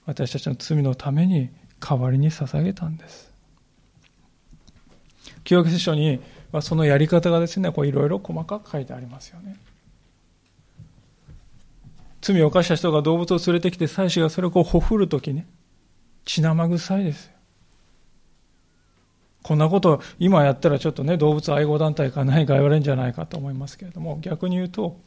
[0.07, 3.31] 私たちの罪のために代わりに捧げたんです。
[5.45, 6.21] 旧約聖書に
[6.53, 9.57] はそのやり方がですね、いろいろ細かく書いてありますよね。
[12.21, 15.47] 罪を犯した人が動物を連れてきて祭司がそれをこうほふるときね、
[16.25, 17.33] 血生臭いですよ。
[19.43, 24.99] こんなこと今やったらちょっとね、動物愛護団体か何か言われるんじゃないかと思いますけれども、逆に言うと、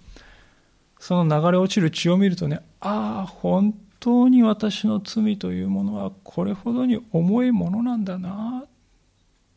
[0.99, 8.69] その流れ落ちる血を見るとね、ああ、本当に私の罪というものはこれほどに重いものなんだなっ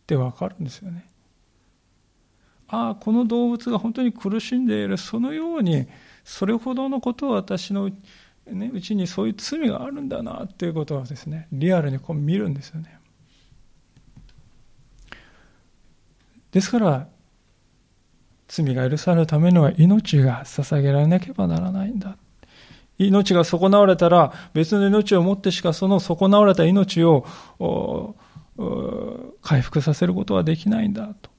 [0.06, 1.06] てわかるんですよね。
[2.74, 5.86] ああ、この動物が本当に苦しんでいる、そのように、
[6.24, 7.90] それほどのことを私の
[8.46, 12.98] ね、うちにそういう罪があるんだなっていうことはですね、リアルにこう見るんですよね。
[16.50, 17.08] ですから、
[18.48, 22.16] 罪が許されるためには命が捧げられなければならないんだ。
[22.98, 27.26] 命が損なわれたら別の命をもってしかその損なわれた命を
[29.42, 31.33] 回復させることはできないんだと。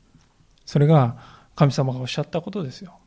[0.66, 1.18] それが
[1.56, 3.00] 神様がおっしゃったことですよ。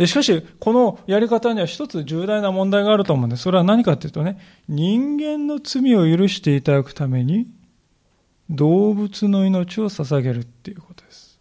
[0.00, 3.42] でしかし、このやり方には一つ重大な問題があると思うんです。
[3.42, 7.48] それは何かというとね、人間の罪を許していただくために、
[8.48, 11.38] 動物の命を捧げるっていうことです。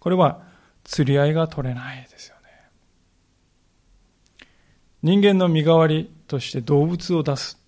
[0.00, 0.42] これは
[0.82, 2.50] 釣り合いが取れないですよね。
[5.04, 7.62] 人間の身代わりとして動物を出す。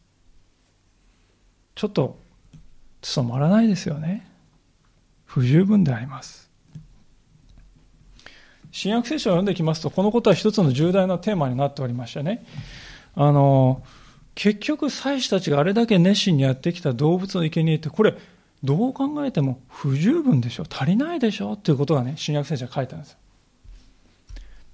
[1.77, 2.19] ちょっと
[3.03, 4.32] 務まらないですよね。
[5.33, 6.51] 不十分であります。
[8.71, 12.45] 新約聖書を読んできますと、このことは一つの重大なテーマになっておりましてね。
[13.15, 13.83] あの、
[14.35, 18.15] 結局、祭司たちがあれだけ熱心にやってきた動物の生贄って、これ、
[18.63, 23.13] どう考えても不十分でしょ足りないでしょっていうことがね、新約聖書は書いてあるんです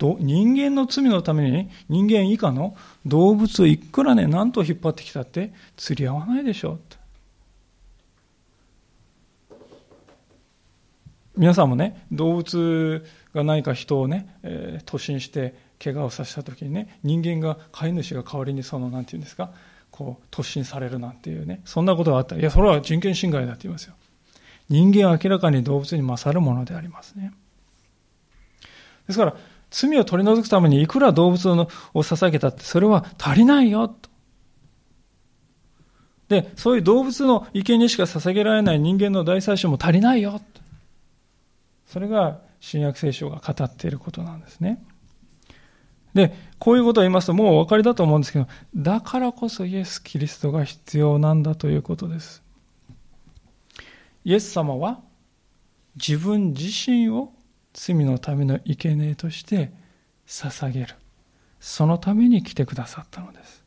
[0.01, 0.17] よ。
[0.19, 6.98] 人間の罪のために人間以下の動物をいくらね、何と引っ張ってきたって釣り合わないでしょって。
[11.39, 19.53] 皆さんもね、動物が何か人をね、えー、突進して怪我をさせた時にね、人間が飼い主が代わりにその、なんて言うんですか、
[19.93, 23.95] こう突進されるなんていうね、そんなことがあったら、いや、それは人権侵害だって言いますよ。
[24.69, 27.33] 人間は明らかに動物に勝るものでありますね。
[29.07, 29.37] ですから、
[29.71, 34.11] 罪を取り除くためにいくら動物を捧げたって、それは足りないよ、と。
[36.29, 40.58] で、そういう動物の意見にしか捧げられない人間の大祭司も足りないよ、と。
[41.89, 44.85] それが新約聖書が語っていることなんですね。
[46.13, 48.47] で、こういうことを言いますともうお分かりだと思うんですけど、
[48.77, 52.43] だからこそイエス・キリストが必要なんだということです。
[54.25, 55.01] イエス様は
[55.97, 57.33] 自分自身を
[57.73, 59.73] 罪のための生贄として
[60.27, 60.95] 捧げる。
[61.61, 63.65] そのために来てくださったのです。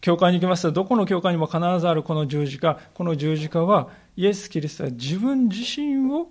[0.00, 6.28] 教会に行きますと、どこの教会にも必ずあるこの十字架、この十字架は、イエス・キリストは自分自身を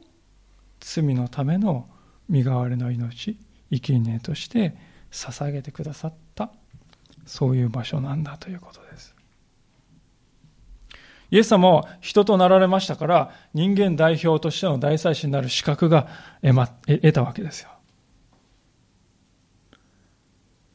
[0.79, 1.89] 罪のための
[2.29, 3.35] 身代わりの命
[3.71, 4.75] 生き贄として
[5.09, 6.51] 捧げてくださった。
[7.25, 9.15] そういう場所なんだということです。
[11.31, 16.07] イエス様は人となられましたから人間代表としての大祭司になる資格が
[16.43, 17.69] 得たわけですよ。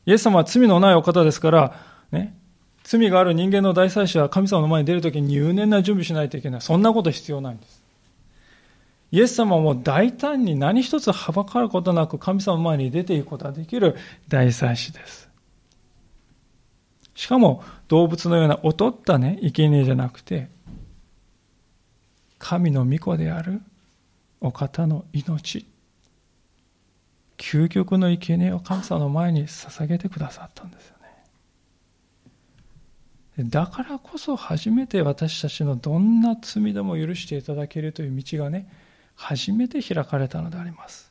[0.06, 1.76] イエス様は罪のないお方ですから、
[2.10, 2.36] ね、
[2.84, 6.60] 罪がある人間の大祭司は神様の前に出るときに入念な準備しないといけない。
[6.60, 7.82] そんなこと必要ないんです。
[9.10, 13.96] イエス様も大胆に何一つはばかることなく神様の前に出ていくことができる
[14.28, 15.30] 大祭司です。
[17.14, 20.48] しかも動物のような劣ったね、生贄じゃなくて、
[22.38, 23.62] 神の御子である
[24.40, 25.66] お方の命、
[27.38, 30.93] 究極の生贄を神様の前に捧げてくださったんです。
[33.38, 38.68] だからこそ初めて私たちのどんな罪でも許していただけるという道がね、
[39.16, 41.10] 初めて開かれたのであります。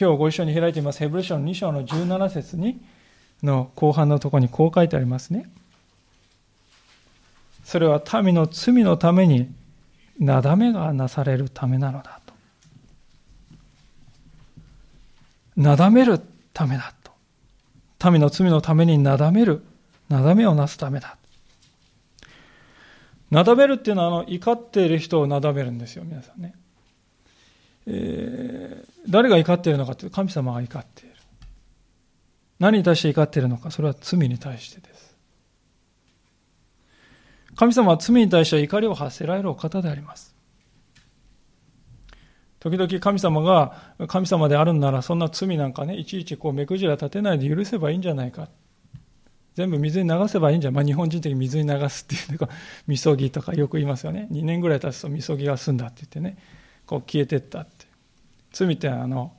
[0.00, 2.80] 今日ご一緒に開いていますヘブル書の2章の17節に
[3.44, 5.48] の後半のところにこう書いてありますね。
[7.64, 9.52] それは民の罪のために
[10.18, 12.34] なだめがなされるためなのだと。
[15.56, 16.18] なだめる
[16.52, 16.94] ためだ。
[18.10, 19.62] 民の罪のためになだめる、
[20.08, 21.16] なだめをなすためだ。
[23.30, 26.54] なだめるっていうのは、あの、怒っている人をなだめるんですよ、皆さんね。
[27.86, 31.14] えー、誰が怒っているのかというと、神様が怒っている。
[32.58, 35.16] 何に対して怒っているのか、それは罪に対してです。
[37.56, 40.33] 神様は罪に対して怒りを発せられるお方であります。
[42.64, 43.76] 時々神様が
[44.08, 48.48] 神様であるんならそんな罪なんかね、いちいちこう目くじら立てないで許せばいいんじゃないか。
[49.54, 52.40] 全部水に流せばいいんじゃない、まあ、日本人的に水に流すっていう、
[52.88, 54.28] みそぎとかよく言いますよね。
[54.32, 56.38] 2年ぐらい経つとみそぎが済んだって言ってね、
[56.86, 57.86] こう消えてったって。
[58.50, 59.34] 罪ってあの、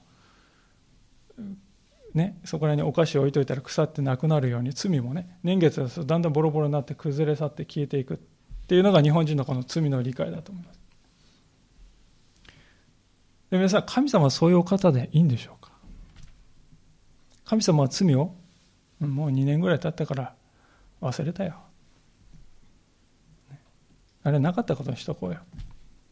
[2.14, 8.18] ね、そこら辺にお菓子を置いといたら腐ってなくなるように罪もね年月がだんだんボロボロになって崩れ去って消えていくっ
[8.68, 10.85] ていうのが日本人のこの罪の理解だと思います
[13.56, 15.72] で皆さん神様はそういうお方でいいんでしょうか？
[17.46, 18.34] 神様は罪を
[19.00, 20.34] もう2年ぐらい経ったから
[21.02, 21.56] 忘れたよ。
[24.24, 25.40] あれなかったことにしとこうよ。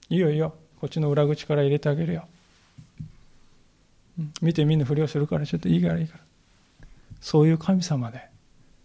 [0.09, 0.53] いいよいいよ。
[0.79, 2.27] こっちの裏口から入れてあげるよ。
[4.41, 6.23] 見て見ぬふりをするからちょっといいからいいから。
[7.19, 8.21] そういう神様で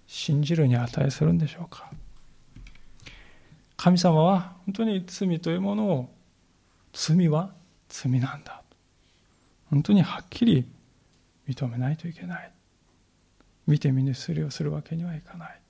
[0.06, 1.90] 信じるに値するんでしょうか？
[3.76, 6.08] 神様は本当に罪というものを
[6.92, 7.50] 罪は
[7.88, 8.62] 罪なんだ。
[9.70, 10.64] 本当にはっきり
[11.48, 12.50] 認めないといけない。
[13.66, 15.60] 見て見ぬふりをするわけにはいかない。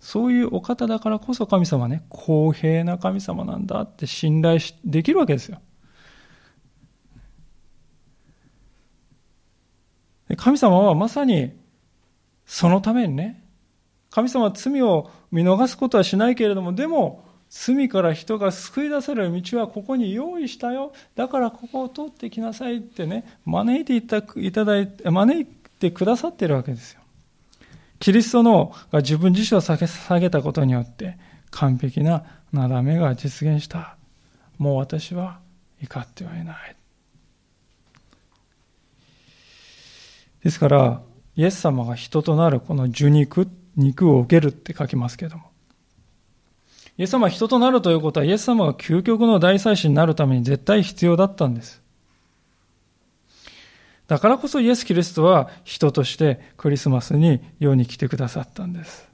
[0.00, 5.60] そういうお方だからこそ神様はね公平な神様なんだって信頼できるわけですよ。
[10.36, 11.52] 神様はまさに
[12.46, 13.44] そのためにね、
[14.10, 17.25] 神様は罪を見逃すことはしないけれども、でも、
[17.58, 20.92] 罪から人が救い出される道はここに用意したよ。
[21.14, 27.00] だからここを通ってきなさいってね、招いていたいただいて、招いてくださってるわけですよ。
[27.98, 29.76] キリストのが自分自身を下
[30.20, 31.16] げたことによって、
[31.50, 33.96] 完璧ななだめが実現した。
[34.58, 35.40] もう私は
[35.82, 36.76] 怒ってはいない。
[40.44, 41.00] ですから、
[41.36, 45.45] イエス様が人となるこの受肉、肉を受けるって書きますけども。
[46.98, 51.82] イエス様は人となるということは、イエス様が究極の大祭司になるために絶対必要だったんです。
[54.06, 59.06] だからこそイエス・キリストは人としてクリスマスに世に来てくださったんです。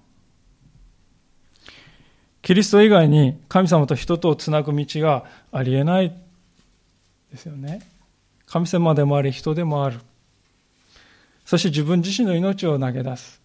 [2.42, 6.12] キリスト以外に神様と人とをつなぐ道がありえない
[7.30, 7.80] ですよね。
[8.46, 10.00] 神様でもあり人でもある。
[11.46, 13.40] そして自分自身の命を投げ出す。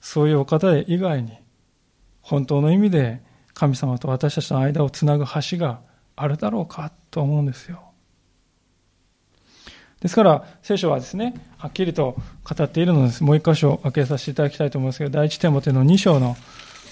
[0.00, 1.32] そういうお方以外に、
[2.22, 3.20] 本当の意味で
[3.54, 5.80] 神様と私たちの間をつなぐ橋が
[6.16, 7.82] あるだろうかと思うんですよ。
[10.00, 13.22] ですから、聖書はですね、はっきりと語っているのです。
[13.22, 16.36] もう一箇所開けさせていただきたいと思いますけど、第一テモテの2章の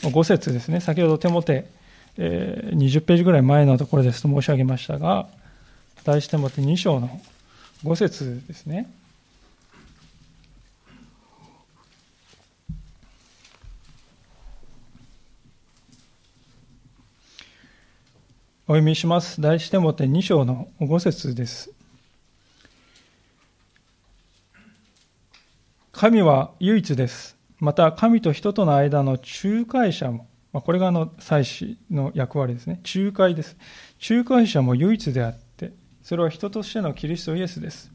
[0.03, 0.81] 5節ですね。
[0.81, 1.67] 先ほどテモテ、
[2.19, 5.27] えー、20ページぐらい前のところですと申し上げましたが、
[6.05, 7.21] 第一テモテ2章の
[7.83, 8.91] 5節ですね。
[18.71, 19.41] お読みします。
[19.41, 21.71] 第一手モて2章の5節です。
[25.91, 27.35] 神は唯一です。
[27.61, 32.83] また、神と人との間の仲介者もま、これがあの祭司の役割ですね。
[32.95, 33.57] 仲介です。
[34.07, 37.91] 仲介者も唯一であって、それは人としてのキリストイエスです。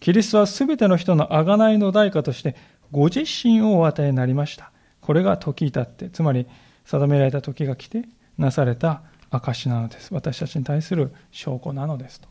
[0.00, 2.56] キリストはすべての人の贖いの代価として、
[2.92, 4.72] ご自身をお与えになりました。
[5.02, 6.46] これが時至って、つまり
[6.86, 8.06] 定められた時が来て、
[8.38, 9.02] なされた
[9.32, 10.12] 証なのです。
[10.12, 12.28] 私たちに対する証拠なのですと、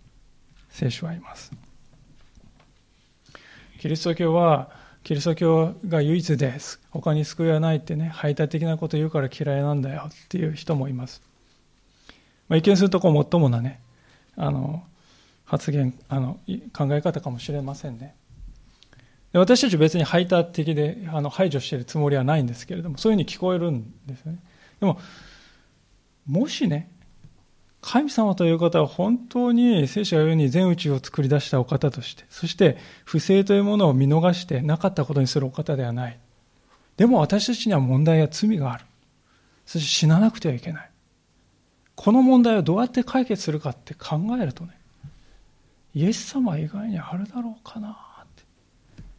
[0.69, 1.51] 聖書は言います。
[3.79, 4.69] キリスト教は、
[5.03, 6.79] キリスト教が唯一です。
[6.91, 11.21] 他に救いはないってね、排他的なこと言うから嫌いなんだよっていう人もいます。
[12.47, 13.81] まあ、一見するとこう、もっともなね、
[14.37, 14.83] あの、
[15.45, 16.39] 発言、あの、
[16.73, 18.15] 考え方かもしれませんね。
[19.33, 24.39] で私たち別に排他的であの排除しているつもりはないんですけれども、そういうふうに聞こえるんですよね。
[24.79, 24.99] でも、
[26.25, 26.91] もしね、
[27.81, 36.19] 神様という方は本当に聖書が言うように全宇宙を作り出したお方として、そして不正というものを見逃してなかったことにするお方ではない。
[36.97, 38.85] でも私たちには問題や罪がある。
[39.65, 40.91] そして死ななくてはいけない。
[41.95, 44.77] この問題をどうやって解決するかって考えるとね、
[45.95, 48.43] イエス様以外にあるだろうかなって。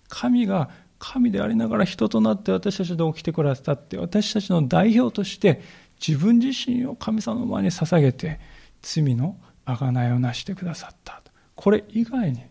[0.09, 5.61] 神が神でありながら人となって私たちで起きてくださって、私たちの代表として
[6.07, 8.40] 自分自身を神様の前に捧げて、
[8.82, 11.22] 罪の贖いをなしてくださった。
[11.55, 12.42] これ以外に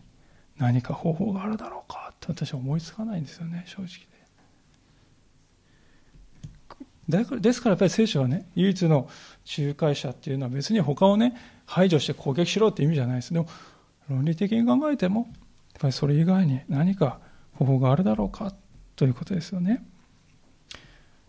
[0.56, 4.12] 何か方法があるだろうかって私は思いつかないんですよね、正直で。
[7.18, 9.10] だからですからやっぱり聖書はね、唯一の
[9.58, 11.36] 仲介者っていうのは別に他をね、
[11.66, 13.34] 排除して攻撃しろって意味じゃないです。
[13.34, 13.46] でも、
[14.08, 15.30] 論理的に考えても、やっ
[15.80, 17.18] ぱりそれ以外に何か
[17.54, 18.54] 方法があるだろうか
[18.96, 19.84] ということですよね。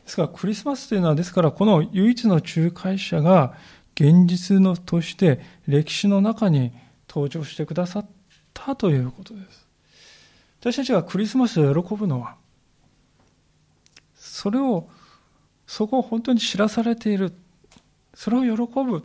[0.03, 3.53] ですからクリスマスというのは、ですからこの唯一の仲介者が
[3.95, 6.71] 現実のとして歴史の中に
[7.07, 8.05] 登場してくださっ
[8.53, 9.67] たということです。
[10.59, 12.35] 私たちがクリスマスを喜ぶのは、
[14.15, 14.87] それを、
[15.67, 17.33] そこを本当に知らされている。
[18.13, 19.03] それを喜ぶ。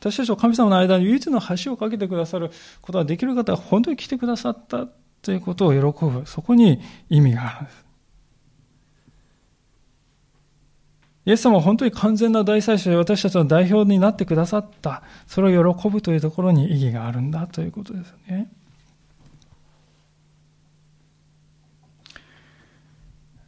[0.00, 2.50] 私たちと神様の間に唯一の橋を架けてくださる
[2.82, 4.86] ことができる方が本当に来てくださった
[5.22, 6.26] ということを喜ぶ。
[6.26, 7.83] そこに意味があるんです。
[11.26, 15.02] イエス様は本当に完全な大祭司で私たちの代表になってくださった。
[15.26, 18.50] それを喜ぶというところに意義があるんだということですね。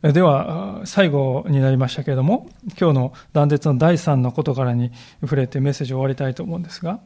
[0.02, 2.48] では、最後になりましたけれども、
[2.80, 7.00] 今日の断絶の第3のことからに触れてメッセージを終わりたいと思うんですが、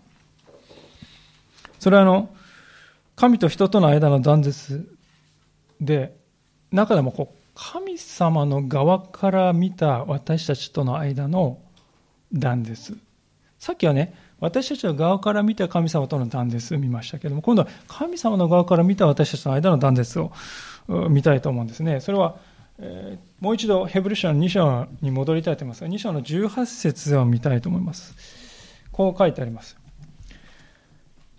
[1.79, 2.31] それはあの、
[3.16, 4.97] 神と人との間の断絶
[5.81, 6.14] で、
[6.71, 11.59] 中でもこう神様の側から見た私たちとの間の
[12.33, 12.97] 断絶。
[13.59, 20.33] さっきはね、私たちの側から見た神様との断絶を見ましたけども、今度は神様の側から見た私たちの間の断絶を
[21.11, 22.01] 見たいと思うんですね。
[22.01, 22.37] それは、
[22.79, 28.15] えー、もう一度ヘブル書の2章に戻りたいと思いますが、2章の18節を見たいと思います。
[28.91, 29.77] こう書いてあります。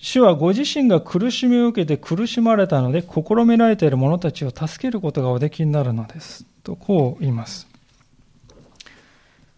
[0.03, 6.43] 主はご自身が苦しみを受けて苦しまれたので、試みられている者たちを助けることがおできになるのです。
[6.63, 7.67] と、こう言います。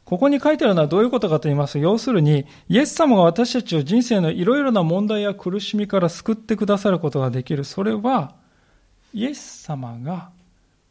[0.03, 7.63] ここに書いてあるのはどういうことかと言いますと、要するに、イエス様が私たちを人生のいろいろな問題や苦しみから救ってくださることができる。
[7.63, 8.35] それは、
[9.13, 10.29] イエス様が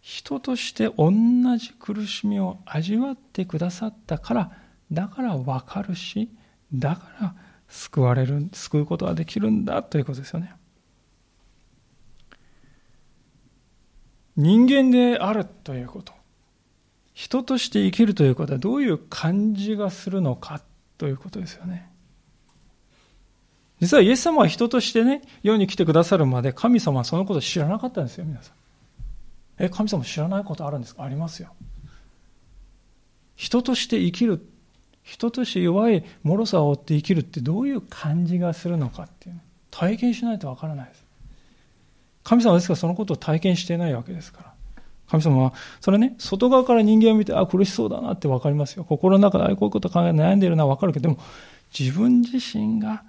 [0.01, 1.13] 人として同
[1.59, 4.51] じ苦しみを味わってくださったから、
[4.91, 6.31] だからわかるし、
[6.73, 7.35] だから
[7.73, 10.55] 救われる、救うことができるんだということですよね。
[14.37, 16.13] 人間であるということ。
[17.15, 20.61] 人として生きるということはどういう感じがするのか
[20.99, 21.91] ということですよね。
[23.81, 28.55] 実はイエス様は人としてね、世に来てくださるまで神様はそのことを知らなかったんですよ、皆さん。
[29.59, 31.05] え、神様知らないことあるんですか？
[31.05, 31.53] ありますよ。
[33.35, 34.47] 人として生きる
[35.03, 39.41] 人として弱い脆さを追って生きるってどういう感じがするのかっていう、
[39.71, 41.05] 体験しないとわからないです。
[42.25, 44.53] 神様ですからそのことを体験してないわけですから。
[45.09, 48.85] 神様は、それね、外側から人間を見て、あ、苦しそうだなってわかりますよ。
[48.85, 51.23] 心の中で、あ、こういうこと考え悩んでいるのはわかるけど、でも、
[51.79, 53.03] 自分自身が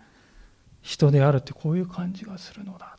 [0.81, 2.97] 人であるってこういう感じがするのだ。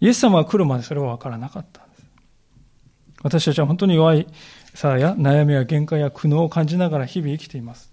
[0.00, 2.02] イエス様が来るまでそれはわからなかったんです。
[3.22, 4.26] 私たちは本当に弱い
[4.74, 7.90] さあや悩みや限界や苦悩を感じながら日々生きています。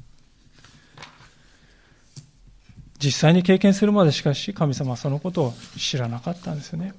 [2.99, 6.93] 実際に経験するまでしかし神様はそのことを知らなかったんですよね。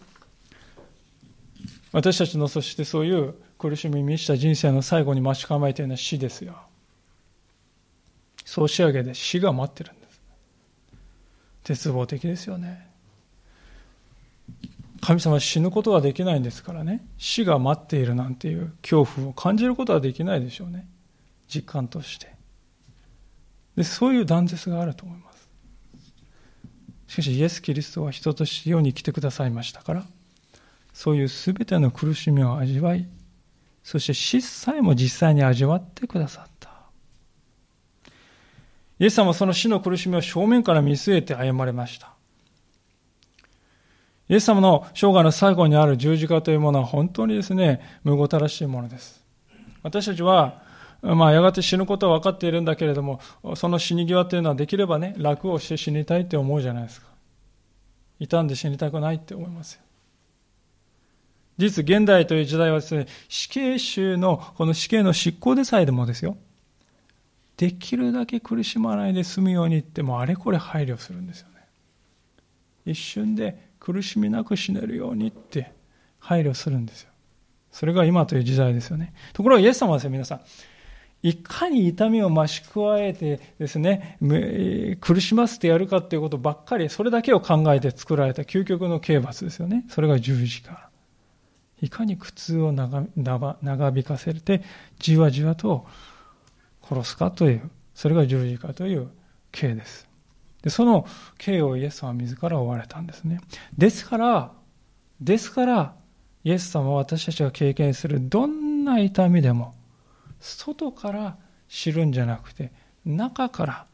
[1.93, 6.57] 私たちのそしてそういう苦しみに満ちた人生の最後に待ち構えているのは死ですよ。
[8.45, 10.21] 総仕上げで死が待ってるんです。
[11.65, 12.88] 絶望的ですよね。
[15.09, 17.03] 神様は死ぬことはできないんですからね。
[17.17, 20.87] 死が待っているなんていう恐怖を感じることはできないでしょうね。
[21.49, 22.35] 実感として。
[23.75, 25.49] でそういう断絶があると思います。
[27.07, 30.05] しかしイエス・キリストは人として世に来てくださいましたから
[30.93, 33.09] そういう全ての苦しみを味わい
[33.83, 36.69] そして死さえも実際に味わってくださった。
[38.99, 42.18] イエス様はその死の苦しみを正面から見据えて歩まれました。
[44.29, 49.25] イエス様の生涯の最後にある十字架というものは本当にですね、むごたらしいものです。
[49.83, 50.63] 私たちは、
[51.03, 53.21] まあ、やがて死ぬことは分かっているんだけれども、
[53.55, 57.07] その死に際というのはできればね、楽をして死にたいって思うじゃないですか。
[58.19, 59.83] 傷んで死にたくないって思いますよ。
[61.57, 66.37] 実、現代という時代はですね、死刑囚の、この死刑の執行でさえでもですよ、
[67.57, 71.55] できるだけ苦しまないで済むようにってもあれこれ配慮するんですよね。
[72.87, 75.73] 一瞬で苦しみなく死ねるようにって
[76.19, 77.11] 配慮するんですよ。
[77.73, 79.15] それが今という時代ですよね。
[79.33, 80.41] ところがイエス様はですね、皆さん、
[81.23, 84.19] いかに痛みを増し加えてですね、
[85.01, 89.87] 苦しませてやるかっていうことばっかり、それだけを考えて作られた究極の刑罰ですよね。
[89.89, 90.91] それが十字架。
[91.81, 93.07] いかに苦痛を長
[93.97, 94.63] 引かせて
[94.99, 95.87] じわじわと
[96.83, 99.09] 殺すかというそれが十字架という
[99.53, 100.08] 刑です
[100.63, 101.07] でその
[101.39, 103.41] 刑をイエス様は自ら追われたんですね
[103.77, 104.53] ですから
[105.21, 105.95] ですから
[106.45, 109.75] イエス様は私たちが経験するどんな痛みでも
[110.41, 111.37] 外から
[111.69, 112.73] 知るんじゃなくて
[113.05, 113.87] 中から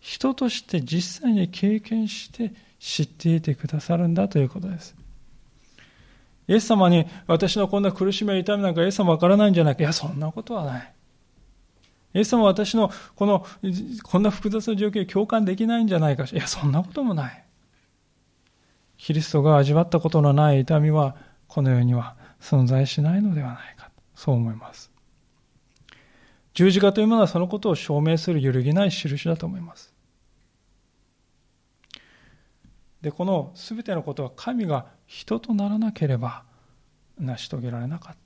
[0.00, 4.94] 人として実際に経験して知っていてくださるんだということです。
[6.48, 9.82] イエス様に私のこんな苦しみや痛みなんかイエス様わからないんじゃないか。
[9.82, 10.92] いや、そんなことはない。
[12.16, 13.46] イエス様は私のこの、
[14.02, 16.38] こんな複雑な状況に共感できないんじゃないかしら。
[16.38, 17.44] いや、そんなこともない。
[18.96, 23.90] キリストが味わったことのない痛みは、この世には存在しないのではないか。
[24.14, 24.90] そう思います。
[26.54, 29.92] 十字架というものはそのことを証明する揺るぎない印だと思います。
[33.02, 36.44] で、この全てのことは神が人とならなければ
[37.18, 38.16] 成し遂げられなかっ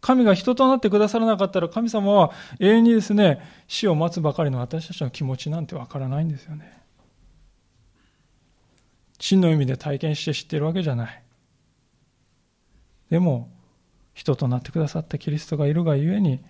[0.00, 6.78] 神が人となってくださらなかったら神様は永遠にですね、死を待つばかりの私たちの気持ちなんてわからないんですよね。
[9.18, 11.22] 真の意味で体験して知ってるわけじゃない。
[13.10, 13.50] でも、
[14.14, 16.40] 人となってくださったキリストがいるがゆえに、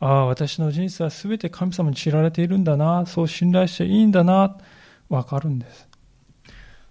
[0.00, 4.58] ああ、私の人生は全て神様に知られているんだな、そう信頼していいんだな、
[5.08, 5.88] わかるんです。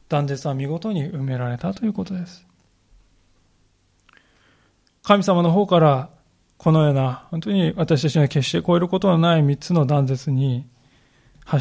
[0.09, 2.45] 断絶は見事に埋められたということです。
[5.03, 6.09] 神様の方から
[6.57, 10.67] このような本当に私たちが決して超えることのない三つの断絶に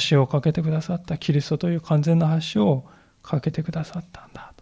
[0.09, 2.87] 橋を架けてくださったキリストという完全な橋を
[3.23, 4.53] 架けてくださったんだ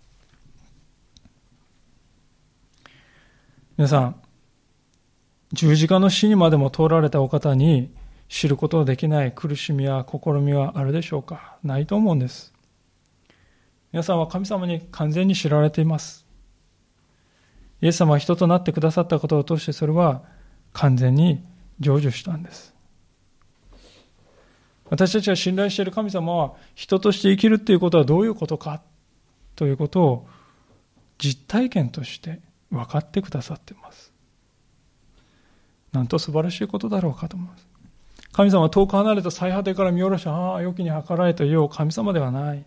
[3.76, 4.20] 皆さん、
[5.52, 7.94] 十字架の死にまでも通られたお方に
[8.28, 11.58] 知ることのできない苦しみや試みはあるでしょうか？
[11.62, 12.52] ないと思うんです。
[13.92, 16.26] 皆さんは神様に完全に知られています。
[17.80, 20.22] イエス様は人となってくださったことを通してそれは
[20.72, 21.44] 完全に
[21.80, 22.74] 成就したんです。
[24.90, 28.80] 私たちが信頼している神様は人として生きるということはどういうことか
[29.54, 30.26] ということを
[31.18, 34.12] 実体験として分かってくださっています。
[35.92, 37.66] なんと素晴らしいことだろうかと思います。
[38.32, 42.64] 神様は遠く離れた最果てから見下ろし、ああ、良きに計らえという神様ではない。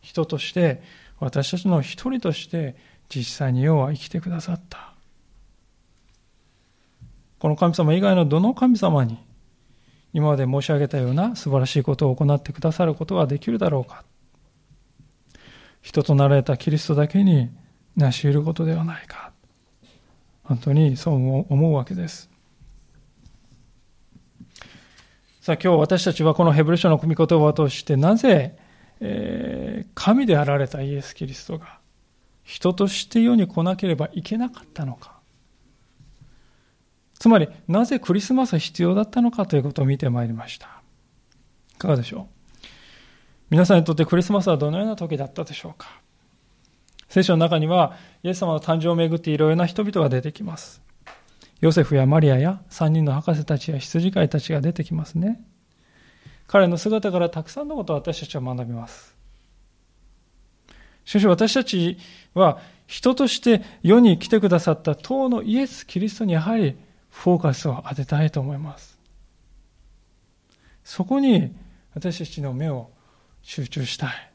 [0.00, 0.82] 人として、
[1.20, 2.76] 私たちの一人として
[3.08, 4.92] 実際に世は生きてくださった。
[7.38, 9.18] この神様以外のどの神様に
[10.12, 14.04] 今まで申し上げたような素晴らしいことを行ってくださることができるだろうか。
[15.80, 17.50] 人となられたキリストだけに
[17.96, 19.32] 成し得ることではないか。
[20.42, 22.28] 本当にそう思うわけです。
[25.40, 28.58] さあ今日私たちはこのヘブル書の組み言葉を通してなぜ、
[29.00, 31.77] えー、神であられたイエス・キリストが
[32.48, 35.18] 人として世に来なければいけなかったのか。
[37.18, 40.80] つまり、なぜクリスマスは必要だったのかということを見てまいりました。
[41.74, 42.66] いかがでしょう？
[43.50, 46.00] 皆さんにとってクリスマスはどのような時だったでしょうか？
[47.10, 50.80] 聖書の中には、イエス様の誕生をめぐっていろいろな人々が出てきます。
[51.60, 55.38] ヨセフやマリアや3人の博士たちや羊飼いたちが出てきますね。
[56.46, 59.17] 彼の姿からたくさんのことを私たちは学びます。
[61.08, 61.96] しかし私たち
[62.34, 66.76] は人として世に来てくださった当のイエス・キリストにやはり
[67.08, 68.98] フォーカスを当てたいと思います。
[70.84, 71.56] そこに
[71.94, 72.90] 私たちの目を
[73.40, 74.32] 集中したい。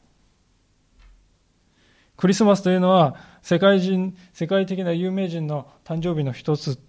[2.16, 6.80] クリスマスというのは世界人、世界的な有名人の誕生日の一つ、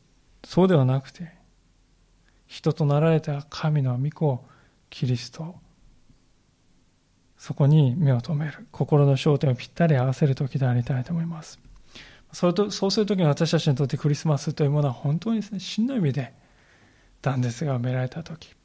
[0.43, 1.31] そうではなくて、
[2.47, 4.43] 人となられた神の御子、
[4.89, 5.53] キリスト、
[7.45, 11.59] そこに目を留める、心の焦点をぴったり合わせる時でありたいと思います。
[12.33, 16.33] それとそうするときに私たちにとってクリスマスというものは本当にですね、真の意味で
[17.21, 18.55] 断絶が埋められた時、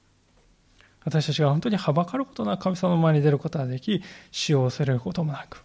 [1.04, 5.62] 私たちが本当にはばかることなく神様の前に出ることができ、死を恐れることもなく、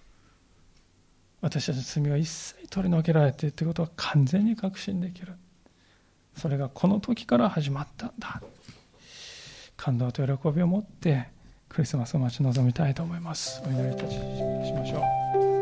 [1.39, 5.35] 私たちの罪は一切取り除けられているということは完全に確信できる。
[6.35, 8.41] それがこの時から始まったんだ。
[9.77, 11.33] 感動と喜びを持って
[11.75, 13.61] クリスマスを待ち望みたいと思います。
[13.65, 14.17] お祈りいたし
[14.71, 15.03] ましょ
[15.51, 15.54] う。